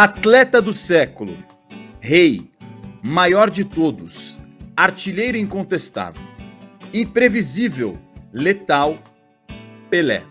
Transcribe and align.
Atleta 0.00 0.62
do 0.62 0.72
século, 0.72 1.36
rei, 1.98 2.52
maior 3.02 3.50
de 3.50 3.64
todos, 3.64 4.38
artilheiro 4.76 5.36
incontestável, 5.36 6.22
imprevisível, 6.94 7.98
letal, 8.32 8.96
Pelé. 9.90 10.22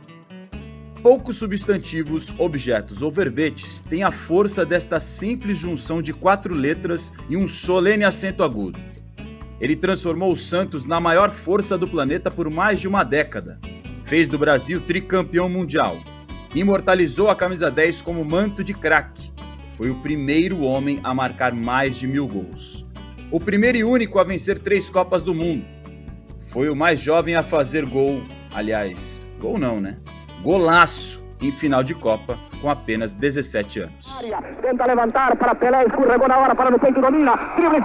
Poucos 1.01 1.35
substantivos, 1.35 2.33
objetos 2.39 3.01
ou 3.01 3.11
verbetes 3.11 3.81
têm 3.81 4.03
a 4.03 4.09
força 4.09 4.65
desta 4.65 5.01
simples 5.01 5.57
junção 5.57 6.01
de 6.01 6.13
quatro 6.13 6.53
letras 6.53 7.11
e 7.27 7.35
um 7.35 7.45
solene 7.45 8.05
acento 8.05 8.43
agudo. 8.43 8.79
Ele 9.59 9.75
transformou 9.75 10.31
o 10.31 10.37
Santos 10.37 10.85
na 10.85 11.01
maior 11.01 11.29
força 11.29 11.77
do 11.77 11.89
planeta 11.89 12.31
por 12.31 12.49
mais 12.49 12.79
de 12.79 12.87
uma 12.87 13.03
década. 13.03 13.59
Fez 14.05 14.29
do 14.29 14.37
Brasil 14.37 14.79
tricampeão 14.79 15.49
mundial. 15.49 15.99
Imortalizou 16.55 17.29
a 17.29 17.35
camisa 17.35 17.69
10 17.69 18.01
como 18.01 18.23
manto 18.23 18.63
de 18.63 18.73
craque 18.73 19.35
foi 19.77 19.91
o 19.91 19.95
primeiro 19.95 20.63
homem 20.63 20.99
a 21.03 21.13
marcar 21.13 21.53
mais 21.53 21.95
de 21.95 22.07
mil 22.07 22.27
gols. 22.27 22.83
O 23.31 23.39
primeiro 23.39 23.77
e 23.77 23.83
único 23.83 24.17
a 24.17 24.23
vencer 24.23 24.57
três 24.57 24.89
Copas 24.89 25.21
do 25.21 25.35
Mundo. 25.35 25.63
Foi 26.41 26.67
o 26.67 26.75
mais 26.75 26.99
jovem 26.99 27.35
a 27.35 27.43
fazer 27.43 27.85
gol, 27.85 28.23
aliás, 28.55 29.31
gol 29.39 29.59
não, 29.59 29.79
né? 29.79 29.97
Golaço 30.41 31.23
em 31.39 31.51
final 31.51 31.83
de 31.83 31.93
Copa 31.93 32.39
com 32.59 32.71
apenas 32.71 33.13
17 33.13 33.81
anos. 33.81 34.19
Tenta 34.63 34.83
levantar 34.87 35.35
para 35.35 35.53
Pelé, 35.53 35.83
escorregou 35.83 36.27
na 36.27 36.39
hora 36.39 36.55
para 36.55 36.71
no 36.71 36.79
peito, 36.79 36.99
domina, 36.99 37.35
gol! 37.35 37.77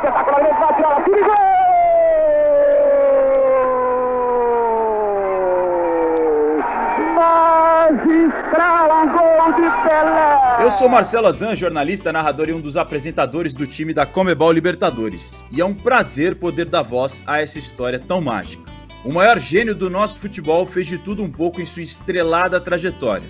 magistral 7.14 8.88
gol 9.08 9.52
de 9.56 9.88
Pelé. 9.88 10.51
Eu 10.62 10.70
sou 10.70 10.88
Marcelo 10.88 11.26
Azan, 11.26 11.56
jornalista, 11.56 12.12
narrador 12.12 12.48
e 12.48 12.52
um 12.52 12.60
dos 12.60 12.76
apresentadores 12.76 13.52
do 13.52 13.66
time 13.66 13.92
da 13.92 14.06
Comebol 14.06 14.52
Libertadores. 14.52 15.44
E 15.50 15.60
é 15.60 15.64
um 15.64 15.74
prazer 15.74 16.36
poder 16.36 16.66
dar 16.66 16.82
voz 16.82 17.20
a 17.26 17.40
essa 17.40 17.58
história 17.58 17.98
tão 17.98 18.20
mágica. 18.20 18.62
O 19.04 19.12
maior 19.12 19.40
gênio 19.40 19.74
do 19.74 19.90
nosso 19.90 20.20
futebol 20.20 20.64
fez 20.64 20.86
de 20.86 20.98
tudo 20.98 21.20
um 21.20 21.28
pouco 21.28 21.60
em 21.60 21.66
sua 21.66 21.82
estrelada 21.82 22.60
trajetória. 22.60 23.28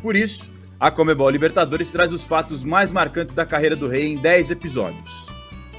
Por 0.00 0.16
isso, 0.16 0.50
a 0.80 0.90
Comebol 0.90 1.28
Libertadores 1.28 1.90
traz 1.92 2.14
os 2.14 2.24
fatos 2.24 2.64
mais 2.64 2.90
marcantes 2.90 3.34
da 3.34 3.44
carreira 3.44 3.76
do 3.76 3.86
rei 3.86 4.06
em 4.06 4.16
10 4.16 4.50
episódios. 4.50 5.26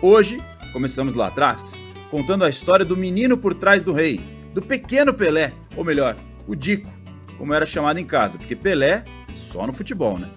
Hoje, 0.03 0.37
começamos 0.71 1.15
lá 1.15 1.29
atrás, 1.29 1.83
contando 2.11 2.45
a 2.45 2.49
história 2.49 2.85
do 2.85 2.95
menino 2.95 3.35
por 3.35 3.55
trás 3.55 3.83
do 3.83 3.91
rei, 3.91 4.21
do 4.53 4.61
pequeno 4.61 5.15
Pelé, 5.15 5.51
ou 5.75 5.83
melhor, 5.83 6.15
o 6.47 6.55
Dico, 6.55 6.93
como 7.39 7.55
era 7.55 7.65
chamado 7.65 7.99
em 7.99 8.05
casa, 8.05 8.37
porque 8.37 8.55
Pelé 8.55 9.03
só 9.33 9.65
no 9.65 9.73
futebol, 9.73 10.19
né? 10.19 10.29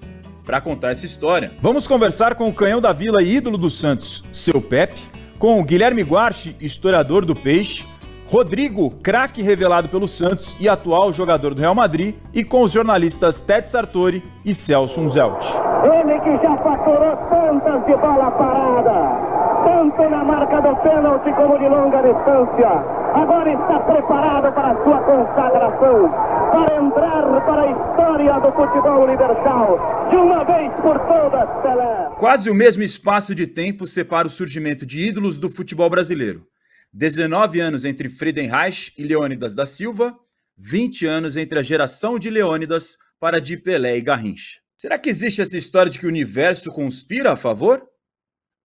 Para 0.45 0.61
contar 0.61 0.91
essa 0.91 1.07
história, 1.07 1.53
vamos 1.63 1.87
conversar 1.87 2.35
com 2.35 2.49
o 2.49 2.53
canhão 2.53 2.79
da 2.79 2.93
Vila 2.93 3.23
e 3.23 3.37
ídolo 3.37 3.57
do 3.57 3.71
Santos, 3.71 4.23
seu 4.31 4.61
Pepe, 4.61 5.01
com 5.39 5.59
o 5.59 5.65
Guilherme 5.65 6.03
Guarchi, 6.03 6.55
historiador 6.61 7.25
do 7.25 7.35
Peixe, 7.35 7.87
Rodrigo, 8.27 8.91
craque 9.03 9.41
revelado 9.41 9.89
pelo 9.89 10.07
Santos 10.07 10.55
e 10.61 10.69
atual 10.69 11.13
jogador 11.15 11.55
do 11.55 11.61
Real 11.61 11.75
Madrid, 11.75 12.17
e 12.33 12.45
com 12.45 12.63
os 12.63 12.73
jornalistas 12.73 13.41
Ted 13.41 13.67
Sartori 13.67 14.23
e 14.45 14.53
Celso 14.53 15.01
Unzelt. 15.01 15.45
Ele 15.83 16.21
que 16.21 16.43
já 16.43 16.57
faturou 16.59 17.17
tantas 17.31 17.87
de 17.87 17.97
bola 17.97 18.31
parada, 18.33 19.65
tanto 19.65 20.11
na 20.11 20.25
marca 20.25 20.61
do 20.61 20.77
pênalti 20.77 21.33
como 21.33 21.59
de 21.59 21.69
longa 21.69 22.03
distância, 22.03 22.69
agora 23.15 23.51
está 23.51 23.79
preparado 23.81 24.53
para 24.53 24.73
a 24.73 24.85
sua 24.85 24.99
consagração 25.01 26.34
para 26.55 26.77
entrar 26.77 27.45
para 27.45 27.63
a 27.63 27.71
história 27.73 28.39
do 28.39 28.53
futebol 28.53 29.03
universal. 29.03 30.09
De 30.09 30.17
uma 30.17 30.45
vez 30.45 30.73
por 30.81 30.97
todas, 31.09 31.63
Pelé. 31.63 32.15
Quase 32.17 32.49
o 32.49 32.55
mesmo 32.55 32.85
espaço 32.85 33.35
de 33.35 33.45
tempo 33.45 33.89
separa 33.89 34.29
o 34.29 34.31
surgimento 34.31 34.87
de 34.87 35.01
ídolos 35.01 35.37
do 35.37 35.51
futebol 35.51 35.91
brasileiro. 35.91 36.47
19 36.93 37.59
anos 37.59 37.85
entre 37.85 38.09
Friedenreich 38.09 38.93
e 38.97 39.03
Leônidas 39.03 39.53
da 39.53 39.67
Silva, 39.67 40.17
20 40.57 41.07
anos 41.07 41.37
entre 41.37 41.59
a 41.59 41.63
geração 41.63 42.21
de 42.21 42.31
Leônidas 42.31 42.99
para 43.19 43.41
de 43.41 43.57
Pelé 43.57 43.97
e 43.97 44.01
Garrincha. 44.01 44.61
Será 44.77 44.97
que 44.97 45.11
existe 45.11 45.43
essa 45.43 45.59
história 45.59 45.91
de 45.91 45.99
que 45.99 46.07
o 46.07 46.09
universo 46.09 46.71
conspira 46.71 47.33
a 47.33 47.37
favor? 47.37 47.83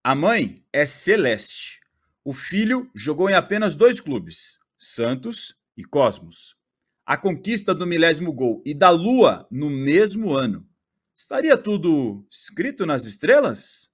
A 0.04 0.14
mãe 0.14 0.62
é 0.72 0.86
Celeste. 0.86 1.80
O 2.24 2.32
filho 2.32 2.88
jogou 2.94 3.28
em 3.28 3.34
apenas 3.34 3.74
dois 3.74 4.00
clubes, 4.00 4.60
Santos 4.78 5.56
e 5.76 5.82
Cosmos 5.82 6.59
a 7.10 7.16
conquista 7.16 7.74
do 7.74 7.88
milésimo 7.88 8.32
gol 8.32 8.62
e 8.64 8.72
da 8.72 8.88
Lua 8.88 9.44
no 9.50 9.68
mesmo 9.68 10.32
ano. 10.32 10.64
Estaria 11.12 11.56
tudo 11.56 12.24
escrito 12.30 12.86
nas 12.86 13.04
estrelas? 13.04 13.88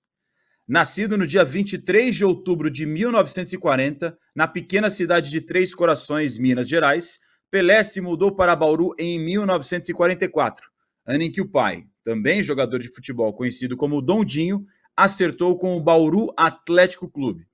Nascido 0.68 1.16
no 1.16 1.26
dia 1.26 1.42
23 1.42 2.14
de 2.14 2.26
outubro 2.26 2.70
de 2.70 2.84
1940, 2.84 4.18
na 4.34 4.46
pequena 4.46 4.90
cidade 4.90 5.30
de 5.30 5.40
Três 5.40 5.74
Corações, 5.74 6.36
Minas 6.36 6.68
Gerais, 6.68 7.20
Pelé 7.50 7.82
se 7.82 8.02
mudou 8.02 8.36
para 8.36 8.54
Bauru 8.54 8.94
em 8.98 9.18
1944, 9.18 10.68
ano 11.06 11.22
em 11.22 11.32
que 11.32 11.40
o 11.40 11.48
pai, 11.48 11.86
também 12.04 12.42
jogador 12.42 12.80
de 12.80 12.94
futebol 12.94 13.32
conhecido 13.32 13.78
como 13.78 14.02
Dondinho, 14.02 14.66
acertou 14.94 15.56
com 15.56 15.74
o 15.74 15.82
Bauru 15.82 16.34
Atlético 16.36 17.08
Clube. 17.08 17.46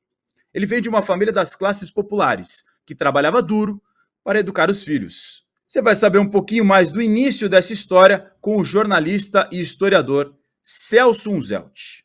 Ele 0.53 0.67
veio 0.67 0.83
de 0.83 0.89
uma 0.89 1.05
família 1.05 1.33
das 1.33 1.55
classes 1.55 1.89
populares, 1.89 2.65
que 2.85 2.97
trabalhava 2.97 3.41
duro 3.41 3.81
para 4.25 4.41
educar 4.41 4.69
os 4.69 4.83
filhos. 4.83 5.42
Você 5.73 5.81
vai 5.81 5.95
saber 5.95 6.19
um 6.19 6.29
pouquinho 6.29 6.67
mais 6.67 6.93
do 6.93 7.01
início 7.01 7.49
dessa 7.49 7.73
história 7.73 8.31
com 8.43 8.59
o 8.59 8.63
jornalista 8.63 9.49
e 9.51 9.59
historiador 9.59 10.35
Celso 10.63 11.31
Unzelt. 11.31 12.03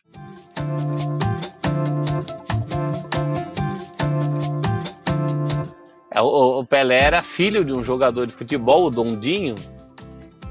É, 6.10 6.22
o 6.22 6.64
Pelé 6.64 6.98
era 7.04 7.22
filho 7.22 7.62
de 7.62 7.74
um 7.74 7.84
jogador 7.84 8.26
de 8.26 8.32
futebol, 8.32 8.86
o 8.86 8.90
Dondinho, 8.90 9.56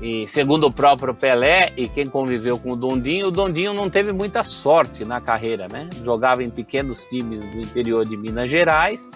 e 0.02 0.28
segundo 0.28 0.66
o 0.66 0.70
próprio 0.70 1.14
Pelé 1.14 1.72
e 1.74 1.88
quem 1.88 2.06
conviveu 2.06 2.58
com 2.58 2.74
o 2.74 2.76
Dondinho, 2.76 3.28
o 3.28 3.30
Dondinho 3.30 3.72
não 3.72 3.88
teve 3.88 4.12
muita 4.12 4.42
sorte 4.42 5.06
na 5.06 5.22
carreira, 5.22 5.66
né? 5.72 5.88
Jogava 6.04 6.42
em 6.42 6.50
pequenos 6.50 7.04
times 7.04 7.46
do 7.46 7.60
interior 7.60 8.04
de 8.04 8.14
Minas 8.14 8.50
Gerais. 8.50 9.10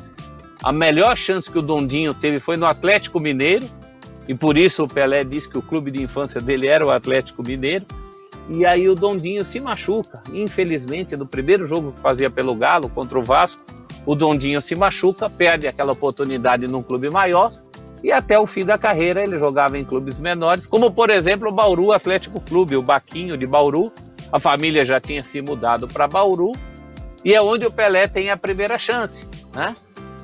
A 0.64 0.72
melhor 0.72 1.18
chance 1.18 1.50
que 1.50 1.58
o 1.58 1.62
Dondinho 1.62 2.14
teve 2.14 2.40
foi 2.40 2.56
no 2.56 2.64
Atlético 2.64 3.20
Mineiro, 3.20 3.66
e 4.28 4.34
por 4.34 4.56
isso 4.56 4.84
o 4.84 4.88
Pelé 4.88 5.24
disse 5.24 5.48
que 5.48 5.58
o 5.58 5.62
clube 5.62 5.90
de 5.90 6.02
infância 6.02 6.40
dele 6.40 6.68
era 6.68 6.86
o 6.86 6.90
Atlético 6.90 7.42
Mineiro. 7.42 7.86
E 8.48 8.66
aí 8.66 8.88
o 8.88 8.94
Dondinho 8.94 9.44
se 9.44 9.60
machuca. 9.60 10.22
Infelizmente, 10.34 11.16
no 11.16 11.26
primeiro 11.26 11.66
jogo 11.66 11.92
que 11.92 12.00
fazia 12.00 12.30
pelo 12.30 12.54
Galo 12.54 12.88
contra 12.88 13.18
o 13.18 13.22
Vasco, 13.22 13.64
o 14.04 14.14
Dondinho 14.14 14.60
se 14.60 14.74
machuca, 14.74 15.28
perde 15.28 15.68
aquela 15.68 15.92
oportunidade 15.92 16.66
num 16.66 16.82
clube 16.82 17.10
maior 17.10 17.52
e 18.02 18.10
até 18.10 18.38
o 18.38 18.46
fim 18.46 18.64
da 18.64 18.78
carreira 18.78 19.22
ele 19.22 19.38
jogava 19.38 19.78
em 19.78 19.84
clubes 19.84 20.18
menores, 20.18 20.66
como 20.66 20.90
por 20.90 21.10
exemplo 21.10 21.50
o 21.50 21.52
Bauru 21.52 21.92
Atlético 21.92 22.40
Clube, 22.40 22.76
o 22.76 22.82
Baquinho 22.82 23.36
de 23.36 23.46
Bauru. 23.46 23.84
A 24.32 24.40
família 24.40 24.84
já 24.84 25.00
tinha 25.00 25.22
se 25.22 25.42
mudado 25.42 25.86
para 25.88 26.08
Bauru 26.08 26.52
e 27.24 27.34
é 27.34 27.42
onde 27.42 27.66
o 27.66 27.70
Pelé 27.70 28.06
tem 28.06 28.30
a 28.30 28.36
primeira 28.36 28.78
chance, 28.78 29.28
né? 29.54 29.74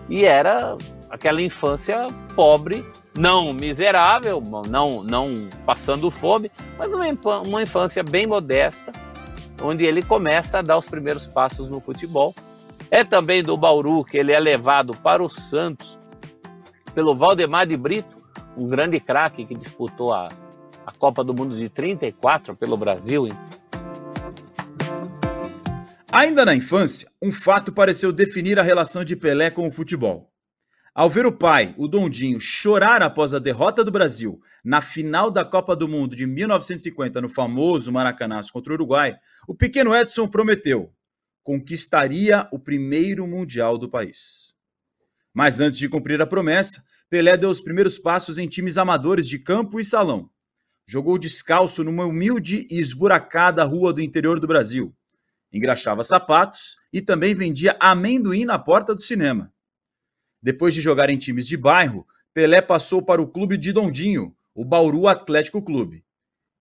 E 0.09 0.25
era 0.25 0.77
aquela 1.11 1.43
infância 1.43 2.07
pobre, 2.37 2.85
não 3.17 3.55
miserável, 3.55 4.43
não, 4.69 5.03
não 5.03 5.49
passando 5.65 6.11
fome, 6.11 6.53
mas 6.79 6.93
uma, 6.93 7.39
uma 7.41 7.63
infância 7.63 8.05
bem 8.05 8.27
modesta, 8.27 8.93
onde 9.63 9.87
ele 9.87 10.03
começa 10.03 10.59
a 10.59 10.63
dar 10.63 10.77
os 10.77 10.85
primeiros 10.85 11.27
passos 11.27 11.67
no 11.67 11.81
futebol. 11.81 12.35
É 12.91 13.03
também 13.03 13.43
do 13.43 13.57
Bauru 13.57 14.05
que 14.05 14.19
ele 14.19 14.33
é 14.33 14.39
levado 14.39 14.95
para 14.95 15.23
o 15.23 15.29
Santos 15.29 15.99
pelo 16.95 17.17
Valdemar 17.17 17.67
de 17.67 17.77
Brito, 17.77 18.17
um 18.57 18.69
grande 18.69 19.01
craque 19.01 19.45
que 19.45 19.55
disputou 19.55 20.13
a, 20.13 20.29
a 20.87 20.93
Copa 20.93 21.25
do 21.25 21.35
Mundo 21.35 21.57
de 21.57 21.69
34 21.69 22.55
pelo 22.55 22.77
Brasil. 22.77 23.27
Ainda 26.13 26.45
na 26.45 26.55
infância, 26.55 27.09
um 27.21 27.33
fato 27.33 27.73
pareceu 27.73 28.13
definir 28.13 28.59
a 28.59 28.63
relação 28.63 29.05
de 29.05 29.17
Pelé 29.17 29.51
com 29.51 29.67
o 29.67 29.73
futebol. 29.73 30.31
Ao 30.97 31.11
ver 31.11 31.27
o 31.27 31.33
pai, 31.33 31.75
o 31.77 31.87
Dondinho, 31.87 32.41
chorar 32.41 33.03
após 33.03 33.35
a 33.35 33.39
derrota 33.39 33.85
do 33.85 33.91
Brasil 33.91 34.41
na 34.65 34.81
final 34.81 35.31
da 35.31 35.45
Copa 35.45 35.77
do 35.77 35.87
Mundo 35.87 36.17
de 36.17 36.27
1950 36.27 37.21
no 37.21 37.29
famoso 37.29 37.93
Maracanã 37.93 38.41
contra 38.51 38.73
o 38.73 38.77
Uruguai, 38.77 39.15
o 39.47 39.55
pequeno 39.55 39.95
Edson 39.95 40.27
prometeu 40.27 40.91
conquistaria 41.45 42.49
o 42.51 42.59
primeiro 42.59 43.27
mundial 43.27 43.77
do 43.77 43.91
país. 43.91 44.55
Mas 45.35 45.61
antes 45.61 45.77
de 45.77 45.87
cumprir 45.87 46.19
a 46.23 46.27
promessa, 46.27 46.83
Pelé 47.11 47.37
deu 47.37 47.51
os 47.51 47.61
primeiros 47.61 47.99
passos 47.99 48.39
em 48.39 48.49
times 48.49 48.79
amadores 48.79 49.29
de 49.29 49.39
campo 49.39 49.79
e 49.79 49.85
salão. 49.85 50.31
Jogou 50.89 51.19
descalço 51.19 51.85
numa 51.85 52.07
humilde 52.07 52.67
e 52.71 52.81
esburacada 52.81 53.63
rua 53.65 53.93
do 53.93 54.01
interior 54.01 54.41
do 54.41 54.47
Brasil. 54.47 54.97
Engraxava 55.53 56.03
sapatos 56.03 56.77
e 56.91 57.03
também 57.03 57.35
vendia 57.35 57.77
amendoim 57.79 58.47
na 58.47 58.59
porta 58.59 58.95
do 58.95 59.03
cinema. 59.03 59.53
Depois 60.43 60.75
de 60.75 60.81
jogar 60.81 61.11
em 61.11 61.19
times 61.19 61.47
de 61.47 61.57
bairro, 61.57 62.07
Pelé 62.33 62.61
passou 62.61 63.03
para 63.03 63.23
o 63.23 63.27
clube 63.27 63.57
de 63.57 63.73
Dondinho, 63.73 64.37
o 64.55 64.65
Bauru 64.65 65.09
Atlético 65.09 65.63
Clube. 65.63 66.05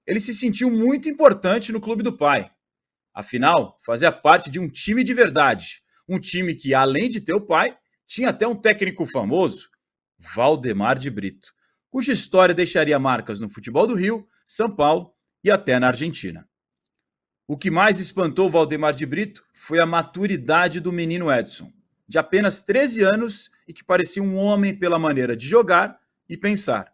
Ele 0.06 0.20
se 0.20 0.34
sentiu 0.34 0.70
muito 0.70 1.10
importante 1.10 1.72
no 1.72 1.82
clube 1.82 2.04
do 2.04 2.16
pai. 2.16 2.52
Afinal, 3.14 3.80
fazia 3.86 4.12
parte 4.12 4.50
de 4.50 4.60
um 4.60 4.70
time 4.70 5.04
de 5.04 5.14
verdade. 5.14 5.82
Um 6.08 6.20
time 6.20 6.54
que, 6.56 6.74
além 6.74 7.10
de 7.10 7.22
ter 7.22 7.34
o 7.34 7.42
pai, 7.42 7.78
tinha 8.06 8.30
até 8.30 8.48
um 8.48 8.56
técnico 8.56 9.06
famoso, 9.06 9.70
Valdemar 10.18 11.00
de 11.00 11.10
Brito, 11.10 11.54
cuja 11.90 12.14
história 12.14 12.54
deixaria 12.54 13.00
marcas 13.00 13.40
no 13.40 13.50
futebol 13.50 13.88
do 13.88 13.96
Rio, 13.96 14.28
São 14.46 14.74
Paulo 14.74 15.14
e 15.44 15.50
até 15.50 15.80
na 15.80 15.88
Argentina. 15.88 16.48
O 17.48 17.58
que 17.58 17.70
mais 17.70 18.00
espantou 18.00 18.50
Valdemar 18.50 18.96
de 18.96 19.06
Brito 19.06 19.44
foi 19.54 19.80
a 19.80 19.86
maturidade 19.86 20.80
do 20.80 20.92
menino 20.92 21.32
Edson, 21.32 21.72
de 22.08 22.18
apenas 22.18 22.62
13 22.62 23.04
anos 23.04 23.52
e 23.68 23.74
que 23.74 23.84
parecia 23.84 24.22
um 24.22 24.38
homem 24.38 24.76
pela 24.76 25.00
maneira 25.00 25.36
de 25.36 25.48
jogar 25.48 26.00
e 26.30 26.38
pensar. 26.38 26.94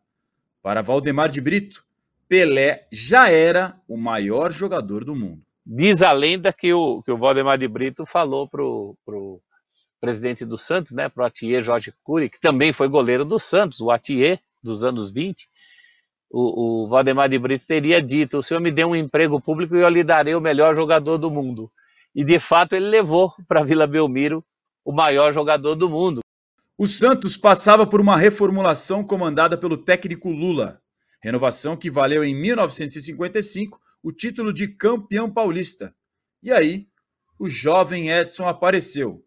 Para 0.62 0.82
Valdemar 0.82 1.30
de 1.30 1.42
Brito, 1.42 1.84
Pelé 2.28 2.88
já 2.92 3.30
era 3.30 3.76
o 3.88 3.98
maior 3.98 4.52
jogador 4.52 5.04
do 5.04 5.16
mundo. 5.16 5.42
Diz 5.66 6.02
a 6.02 6.12
lenda 6.12 6.54
que 6.54 6.74
o, 6.74 7.02
que 7.04 7.12
o 7.12 7.18
Valdemar 7.18 7.58
de 7.58 7.68
Brito 7.68 8.06
falou 8.06 8.48
para 8.48 8.64
o 8.64 9.42
presidente 10.00 10.46
do 10.46 10.58
Santos, 10.58 10.94
né, 10.94 11.10
para 11.10 11.24
o 11.24 11.26
Atier 11.26 11.62
Jorge 11.62 11.94
Cury, 12.04 12.30
que 12.30 12.40
também 12.40 12.74
foi 12.74 12.88
goleiro 12.88 13.24
do 13.24 13.38
Santos, 13.38 13.80
o 13.82 13.92
Atier 13.92 14.40
dos 14.64 14.84
anos 14.84 15.14
20, 15.14 15.48
o, 16.32 16.84
o 16.84 16.88
Valdemar 16.88 17.30
de 17.30 17.38
Brito 17.38 17.68
teria 17.68 18.02
dito: 18.02 18.38
o 18.38 18.44
senhor 18.44 18.62
me 18.62 18.72
deu 18.72 18.90
um 18.90 18.96
emprego 18.96 19.40
público 19.40 19.76
e 19.76 19.82
eu 19.82 19.90
lhe 19.90 20.04
darei 20.04 20.34
o 20.34 20.42
melhor 20.42 20.76
jogador 20.76 21.18
do 21.18 21.30
mundo. 21.30 21.70
E 22.16 22.24
de 22.24 22.40
fato 22.40 22.74
ele 22.74 22.88
levou 22.88 23.34
para 23.48 23.64
Vila 23.64 23.86
Belmiro 23.86 24.44
o 24.84 24.92
maior 24.92 25.34
jogador 25.34 25.76
do 25.76 25.90
mundo. 25.90 26.22
O 26.78 26.88
Santos 26.88 27.38
passava 27.38 27.86
por 27.86 28.02
uma 28.02 28.18
reformulação 28.18 29.04
comandada 29.04 29.58
pelo 29.58 29.78
técnico 29.78 30.30
Lula, 30.30 30.82
renovação 31.22 31.78
que 31.78 31.92
valeu 31.92 32.24
em 32.24 32.34
1955 32.34 33.80
o 34.02 34.12
título 34.12 34.52
de 34.52 34.68
campeão 34.68 35.32
paulista. 35.32 35.94
E 36.42 36.52
aí, 36.52 36.88
o 37.38 37.50
jovem 37.50 38.10
Edson 38.10 38.48
apareceu. 38.48 39.24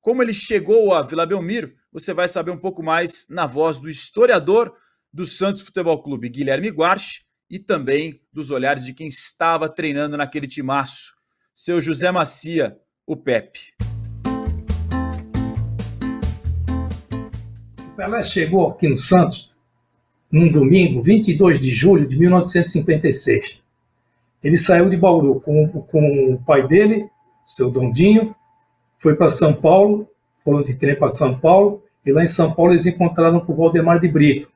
Como 0.00 0.22
ele 0.22 0.32
chegou 0.32 0.94
a 0.94 1.02
Vila 1.02 1.26
Belmiro, 1.26 1.74
você 1.92 2.14
vai 2.14 2.28
saber 2.28 2.50
um 2.50 2.56
pouco 2.56 2.82
mais 2.82 3.26
na 3.28 3.46
voz 3.46 3.78
do 3.78 3.90
historiador 3.90 4.74
do 5.12 5.26
Santos 5.26 5.60
Futebol 5.60 6.02
Clube, 6.02 6.28
Guilherme 6.28 6.68
Guarche, 6.68 7.24
e 7.50 7.58
também 7.58 8.22
dos 8.32 8.50
olhares 8.50 8.84
de 8.84 8.94
quem 8.94 9.08
estava 9.08 9.68
treinando 9.68 10.16
naquele 10.16 10.46
timaço, 10.46 11.12
seu 11.54 11.80
José 11.80 12.10
Macia, 12.12 12.78
o 13.04 13.16
Pepe. 13.16 13.79
Pelé 18.00 18.22
chegou 18.22 18.66
aqui 18.66 18.88
no 18.88 18.96
Santos 18.96 19.52
num 20.32 20.50
domingo, 20.50 21.02
22 21.02 21.60
de 21.60 21.70
julho 21.70 22.06
de 22.08 22.16
1956. 22.18 23.60
Ele 24.42 24.56
saiu 24.56 24.88
de 24.88 24.96
Bauru 24.96 25.38
com, 25.38 25.68
com 25.68 26.32
o 26.32 26.38
pai 26.38 26.66
dele, 26.66 27.10
seu 27.44 27.70
Dondinho, 27.70 28.34
foi 28.96 29.14
para 29.14 29.28
São 29.28 29.52
Paulo, 29.52 30.08
foram 30.36 30.62
de 30.62 30.72
trem 30.72 30.96
para 30.96 31.10
São 31.10 31.38
Paulo, 31.38 31.82
e 32.06 32.10
lá 32.10 32.22
em 32.22 32.26
São 32.26 32.54
Paulo 32.54 32.72
eles 32.72 32.86
encontraram 32.86 33.38
com 33.38 33.52
o 33.52 33.56
Valdemar 33.56 34.00
de 34.00 34.08
Brito, 34.08 34.50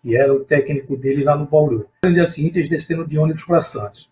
que 0.00 0.16
era 0.16 0.32
o 0.32 0.44
técnico 0.44 0.96
dele 0.96 1.24
lá 1.24 1.36
no 1.36 1.46
Bauru. 1.46 1.84
No 2.04 2.14
dia 2.14 2.26
seguinte, 2.26 2.60
eles 2.60 2.70
desceram 2.70 3.04
de 3.04 3.18
ônibus 3.18 3.44
para 3.44 3.60
Santos, 3.60 4.08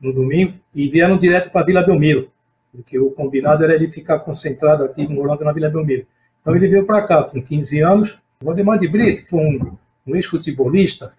no 0.00 0.12
domingo, 0.12 0.54
e 0.74 0.88
vieram 0.88 1.16
direto 1.16 1.52
para 1.52 1.64
Vila 1.64 1.86
Belmiro, 1.86 2.28
porque 2.72 2.98
o 2.98 3.12
combinado 3.12 3.62
era 3.62 3.76
ele 3.76 3.88
ficar 3.88 4.18
concentrado 4.18 4.82
aqui, 4.82 5.06
morando 5.06 5.44
na 5.44 5.52
Vila 5.52 5.70
Belmiro. 5.70 6.04
Então 6.48 6.56
ele 6.56 6.66
veio 6.66 6.86
para 6.86 7.02
cá 7.02 7.22
com 7.24 7.42
15 7.42 7.80
anos. 7.82 8.18
O 8.40 8.46
Valdemar 8.46 8.78
de 8.78 8.88
Brito 8.88 9.28
foi 9.28 9.38
um, 9.38 9.76
um 10.06 10.16
ex-futebolista, 10.16 11.12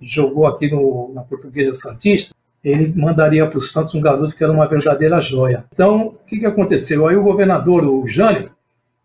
jogou 0.00 0.46
aqui 0.46 0.70
no, 0.70 1.10
na 1.12 1.22
Portuguesa 1.22 1.72
Santista, 1.72 2.32
ele 2.62 2.94
mandaria 2.94 3.44
para 3.44 3.58
o 3.58 3.60
Santos 3.60 3.96
um 3.96 4.00
garoto 4.00 4.36
que 4.36 4.44
era 4.44 4.52
uma 4.52 4.68
verdadeira 4.68 5.20
joia. 5.20 5.64
Então, 5.72 6.06
o 6.06 6.12
que, 6.24 6.38
que 6.38 6.46
aconteceu? 6.46 7.08
Aí 7.08 7.16
o 7.16 7.24
governador, 7.24 7.84
o 7.84 8.06
Jânio, 8.06 8.52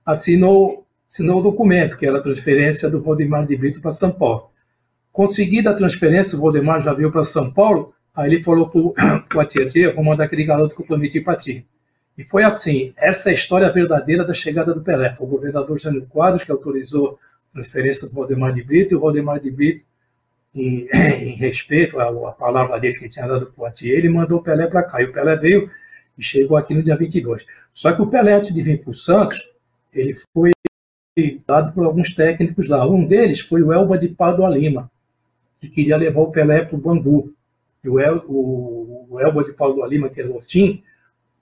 assinou 0.05 0.85
assinou 1.09 1.39
o 1.39 1.43
documento, 1.43 1.97
que 1.97 2.05
era 2.05 2.19
a 2.19 2.21
transferência 2.21 2.87
do 2.87 3.01
Valdemar 3.01 3.47
de 3.47 3.55
Brito 3.55 3.81
para 3.81 3.91
São 3.91 4.11
Paulo. 4.11 4.49
Conseguida 5.11 5.71
a 5.71 5.75
transferência, 5.75 6.37
o 6.37 6.41
Valdemar 6.41 6.81
já 6.81 6.93
veio 6.93 7.11
para 7.11 7.23
São 7.23 7.51
Paulo, 7.51 7.93
aí 8.15 8.31
ele 8.31 8.43
falou 8.43 8.69
para 8.69 9.37
o 9.37 9.39
Atier, 9.39 9.95
vou 9.95 10.03
mandar 10.03 10.25
aquele 10.25 10.43
garoto 10.43 10.75
que 10.75 10.81
eu 10.81 10.85
prometi 10.85 11.19
para 11.19 11.35
ti. 11.35 11.65
E 12.17 12.23
foi 12.23 12.43
assim, 12.43 12.93
essa 12.95 13.29
é 13.29 13.31
a 13.31 13.33
história 13.33 13.71
verdadeira 13.71 14.23
da 14.23 14.33
chegada 14.33 14.73
do 14.73 14.81
Pelé. 14.81 15.13
Foi 15.13 15.25
o 15.25 15.29
governador 15.29 15.79
Jânio 15.79 16.05
Quadros 16.05 16.43
que 16.43 16.51
autorizou 16.51 17.19
a 17.51 17.53
transferência 17.55 18.07
do 18.07 18.13
Valdemar 18.13 18.53
de 18.53 18.63
Brito, 18.63 18.93
e 18.93 18.95
o 18.95 18.99
Valdemar 18.99 19.39
de 19.39 19.49
Brito, 19.49 19.83
em, 20.53 20.87
em 20.93 21.35
respeito 21.35 21.99
à, 21.99 22.09
à, 22.09 22.31
palavra 22.31 22.79
dele 22.79 22.97
que 22.97 23.09
tinha 23.09 23.27
dado 23.27 23.47
para 23.47 23.63
o 23.63 23.73
ele 23.81 24.09
mandou 24.09 24.39
o 24.39 24.43
Pelé 24.43 24.67
para 24.67 24.83
cá. 24.83 25.01
E 25.01 25.05
o 25.05 25.11
Pelé 25.11 25.35
veio 25.35 25.69
e 26.17 26.23
chegou 26.23 26.55
aqui 26.55 26.75
no 26.75 26.83
dia 26.83 26.95
22. 26.95 27.45
Só 27.73 27.91
que 27.91 28.01
o 28.01 28.07
Pelé, 28.07 28.33
antes 28.33 28.53
de 28.53 28.61
vir 28.61 28.81
para 28.81 28.91
o 28.91 28.93
Santos, 28.93 29.39
ele 29.91 30.13
foi 30.33 30.51
dado 31.47 31.73
por 31.73 31.85
alguns 31.85 32.13
técnicos 32.13 32.67
lá. 32.67 32.87
Um 32.87 33.05
deles 33.05 33.39
foi 33.39 33.63
o 33.63 33.73
Elba 33.73 33.97
de 33.97 34.09
Padua 34.09 34.49
Lima, 34.49 34.91
que 35.59 35.67
queria 35.67 35.97
levar 35.97 36.21
o 36.21 36.31
Pelé 36.31 36.63
para 36.63 36.75
o 36.75 36.79
Bangu. 36.79 37.33
E 37.83 37.89
o, 37.89 37.99
El, 37.99 38.23
o, 38.27 39.07
o 39.09 39.19
Elba 39.19 39.43
de 39.43 39.53
Padua 39.53 39.87
Lima, 39.87 40.09
que 40.09 40.21
era 40.21 40.31
o 40.31 40.41
Tim, 40.41 40.83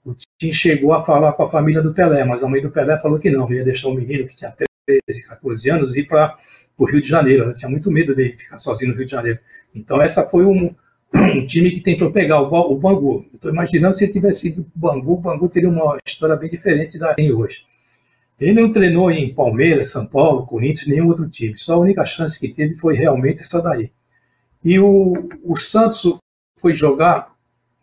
o 0.04 0.14
Tim 0.38 0.52
chegou 0.52 0.92
a 0.92 1.02
falar 1.02 1.32
com 1.32 1.44
a 1.44 1.48
família 1.48 1.80
do 1.80 1.94
Pelé, 1.94 2.24
mas 2.24 2.42
a 2.42 2.48
mãe 2.48 2.60
do 2.60 2.70
Pelé 2.70 2.98
falou 2.98 3.18
que 3.18 3.30
não, 3.30 3.50
ia 3.52 3.64
deixar 3.64 3.88
o 3.88 3.94
menino 3.94 4.26
que 4.26 4.34
tinha 4.34 4.52
13, 4.86 5.28
14 5.28 5.70
anos 5.70 5.96
ir 5.96 6.06
para 6.06 6.36
o 6.76 6.84
Rio 6.84 7.00
de 7.00 7.08
Janeiro. 7.08 7.44
Ela 7.44 7.54
tinha 7.54 7.70
muito 7.70 7.90
medo 7.90 8.14
dele 8.14 8.36
ficar 8.36 8.58
sozinho 8.58 8.90
no 8.90 8.96
Rio 8.96 9.06
de 9.06 9.12
Janeiro. 9.12 9.38
Então, 9.74 10.02
essa 10.02 10.24
foi 10.24 10.44
um, 10.44 10.74
um 11.14 11.46
time 11.46 11.70
que 11.70 11.80
tentou 11.80 12.10
pegar 12.10 12.40
o, 12.40 12.72
o 12.72 12.76
Bangu. 12.76 13.26
Estou 13.32 13.50
imaginando 13.50 13.94
se 13.94 14.04
ele 14.04 14.12
tivesse 14.12 14.48
ido 14.48 14.62
o 14.62 14.78
Bangu, 14.78 15.12
o 15.12 15.20
Bangu 15.20 15.48
teria 15.48 15.68
uma 15.68 15.98
história 16.06 16.36
bem 16.36 16.50
diferente 16.50 16.98
da 16.98 17.14
hoje. 17.36 17.64
Ele 18.40 18.60
não 18.60 18.72
treinou 18.72 19.08
em 19.08 19.32
Palmeiras, 19.32 19.90
São 19.90 20.04
Paulo, 20.04 20.46
Corinthians, 20.46 20.88
nenhum 20.88 21.06
outro 21.06 21.28
time. 21.28 21.56
Só 21.56 21.74
a 21.74 21.78
única 21.78 22.04
chance 22.04 22.40
que 22.40 22.48
teve 22.48 22.74
foi 22.74 22.96
realmente 22.96 23.40
essa 23.40 23.62
daí. 23.62 23.92
E 24.64 24.80
o, 24.80 25.28
o 25.44 25.56
Santos 25.56 26.18
foi 26.58 26.74
jogar 26.74 27.31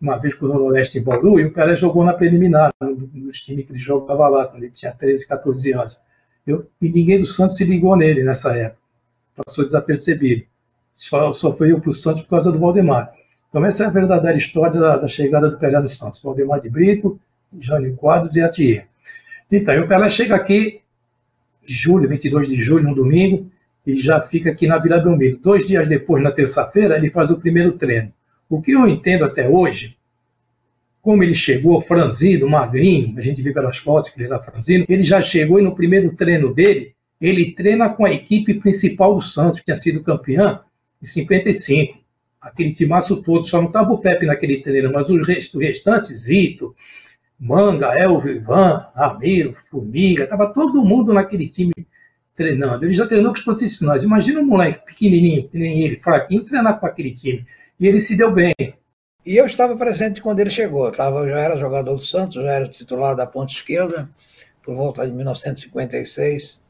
uma 0.02 0.18
vez 0.18 0.34
com 0.34 0.46
o 0.46 0.50
Noroeste 0.50 0.98
em 0.98 1.04
Bauru 1.04 1.40
e 1.40 1.46
o 1.46 1.54
Pelé 1.54 1.76
jogou 1.76 2.04
na 2.04 2.14
preliminar, 2.14 2.72
nos 2.82 3.42
times 3.42 3.66
que 3.66 3.74
ele 3.74 3.80
jogava 3.80 4.28
lá, 4.28 4.48
quando 4.48 4.64
ele 4.64 4.72
tinha 4.72 4.92
13, 4.92 5.28
14 5.28 5.74
anos. 5.74 6.00
Eu, 6.48 6.68
e 6.82 6.90
ninguém 6.90 7.20
do 7.20 7.26
Santos 7.26 7.58
se 7.58 7.66
ligou 7.66 7.96
nele 7.96 8.24
nessa 8.24 8.56
época. 8.56 8.80
Passou 9.36 9.64
desapercebido. 9.64 10.44
Só, 10.94 11.32
só 11.32 11.52
foi 11.52 11.72
eu 11.72 11.80
para 11.80 11.90
o 11.90 11.94
Santos 11.94 12.22
por 12.22 12.30
causa 12.30 12.52
do 12.52 12.60
Valdemar. 12.60 13.14
Então, 13.50 13.66
essa 13.66 13.84
é 13.84 13.88
a 13.88 13.90
verdadeira 13.90 14.38
história 14.38 14.80
da, 14.80 14.98
da 14.98 15.08
chegada 15.08 15.50
do 15.50 15.58
Pelé 15.58 15.80
no 15.80 15.88
Santos. 15.88 16.22
Valdemar 16.22 16.62
de 16.62 16.70
Brito, 16.70 17.20
Jânio 17.60 17.96
Quadros 17.96 18.36
e 18.36 18.42
Atier. 18.42 18.88
Então, 19.52 19.74
e 19.74 19.80
o 19.80 19.88
Pelé 19.88 20.10
chega 20.10 20.36
aqui, 20.36 20.82
julho, 21.64 22.08
22 22.08 22.48
de 22.48 22.56
julho, 22.56 22.90
um 22.90 22.94
domingo, 22.94 23.50
e 23.86 23.96
já 23.96 24.22
fica 24.22 24.52
aqui 24.52 24.68
na 24.68 24.78
Vila 24.78 25.00
Belmiro. 25.00 25.38
Dois 25.38 25.66
dias 25.66 25.88
depois, 25.88 26.24
na 26.24 26.32
terça-feira, 26.32 26.98
ele 26.98 27.10
faz 27.10 27.32
o 27.32 27.40
primeiro 27.40 27.74
treino. 27.74 28.14
O 28.50 28.60
que 28.60 28.72
eu 28.72 28.88
entendo 28.88 29.24
até 29.24 29.48
hoje, 29.48 29.96
como 31.02 31.24
ele 31.24 31.36
chegou 31.36 31.80
franzido, 31.80 32.50
magrinho, 32.50 33.18
a 33.18 33.22
gente 33.22 33.42
vê 33.44 33.54
pelas 33.54 33.78
fotos 33.78 34.10
que 34.10 34.20
ele 34.20 34.26
era 34.26 34.42
franzino, 34.42 34.86
ele 34.90 35.04
já 35.04 35.22
chegou 35.22 35.60
e 35.60 35.64
no 35.64 35.76
primeiro 35.76 36.16
treino 36.16 36.54
dele, 36.54 36.96
ele 37.22 37.52
treina 37.52 37.90
com 37.90 38.06
a 38.06 38.12
equipe 38.12 38.56
principal 38.56 39.14
do 39.14 39.22
Santos, 39.22 39.60
que 39.60 39.66
tinha 39.66 39.78
sido 39.78 40.02
campeã 40.02 40.62
em 41.02 41.06
55. 41.06 42.00
Aquele 42.42 42.74
timaço 42.74 43.22
todo, 43.22 43.46
só 43.46 43.62
não 43.62 43.68
estava 43.68 43.92
o 43.92 44.00
Pepe 44.00 44.26
naquele 44.26 44.62
treino, 44.62 44.92
mas 44.92 45.10
os 45.10 45.28
restantes, 45.28 46.24
Zito, 46.24 46.74
Manga, 47.40 47.94
Elvio, 47.98 48.36
Ivan, 48.36 48.86
Ramiro, 48.96 49.54
Formiga, 49.70 50.24
estava 50.24 50.52
todo 50.54 50.84
mundo 50.84 51.14
naquele 51.14 51.48
time 51.48 51.74
treinando. 52.36 52.86
Ele 52.86 52.94
já 52.94 53.06
treinou 53.06 53.32
com 53.32 53.38
os 53.38 53.44
profissionais. 53.44 54.04
Imagina 54.04 54.40
um 54.40 54.46
moleque 54.46 54.86
pequenininho, 54.86 55.48
que 55.48 55.58
nem 55.58 55.84
ele, 55.84 55.96
fraquinho, 55.96 56.44
treinar 56.44 56.80
com 56.80 56.86
aquele 56.86 57.12
time. 57.12 57.46
E 57.80 57.88
ele 57.88 58.00
se 58.00 58.16
deu 58.16 58.32
bem. 58.32 58.56
E 59.26 59.38
eu 59.38 59.46
estava 59.46 59.76
presente 59.76 60.22
quando 60.22 60.40
ele 60.40 60.50
chegou. 60.50 60.88
Eu, 60.88 60.94
eu 60.94 61.30
já 61.30 61.40
era 61.40 61.58
jogador 61.58 61.96
do 61.96 62.02
Santos, 62.02 62.36
já 62.36 62.52
era 62.52 62.68
titular 62.68 63.16
da 63.16 63.26
ponta 63.26 63.52
esquerda, 63.52 64.10
por 64.64 64.76
volta 64.76 65.06
de 65.06 65.14
1956. 65.14 66.62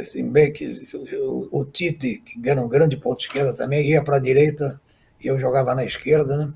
Assim, 0.00 0.30
bem 0.30 0.52
que 0.52 0.88
o, 0.94 1.48
o 1.50 1.64
Tite, 1.64 2.18
que 2.18 2.48
era 2.48 2.60
um 2.60 2.68
grande 2.68 2.96
ponto 2.96 3.20
esquerda 3.20 3.52
também, 3.54 3.88
ia 3.88 4.02
para 4.02 4.16
a 4.16 4.20
direita 4.20 4.80
e 5.22 5.26
eu 5.26 5.38
jogava 5.38 5.74
na 5.74 5.84
esquerda. 5.84 6.36
Né? 6.36 6.52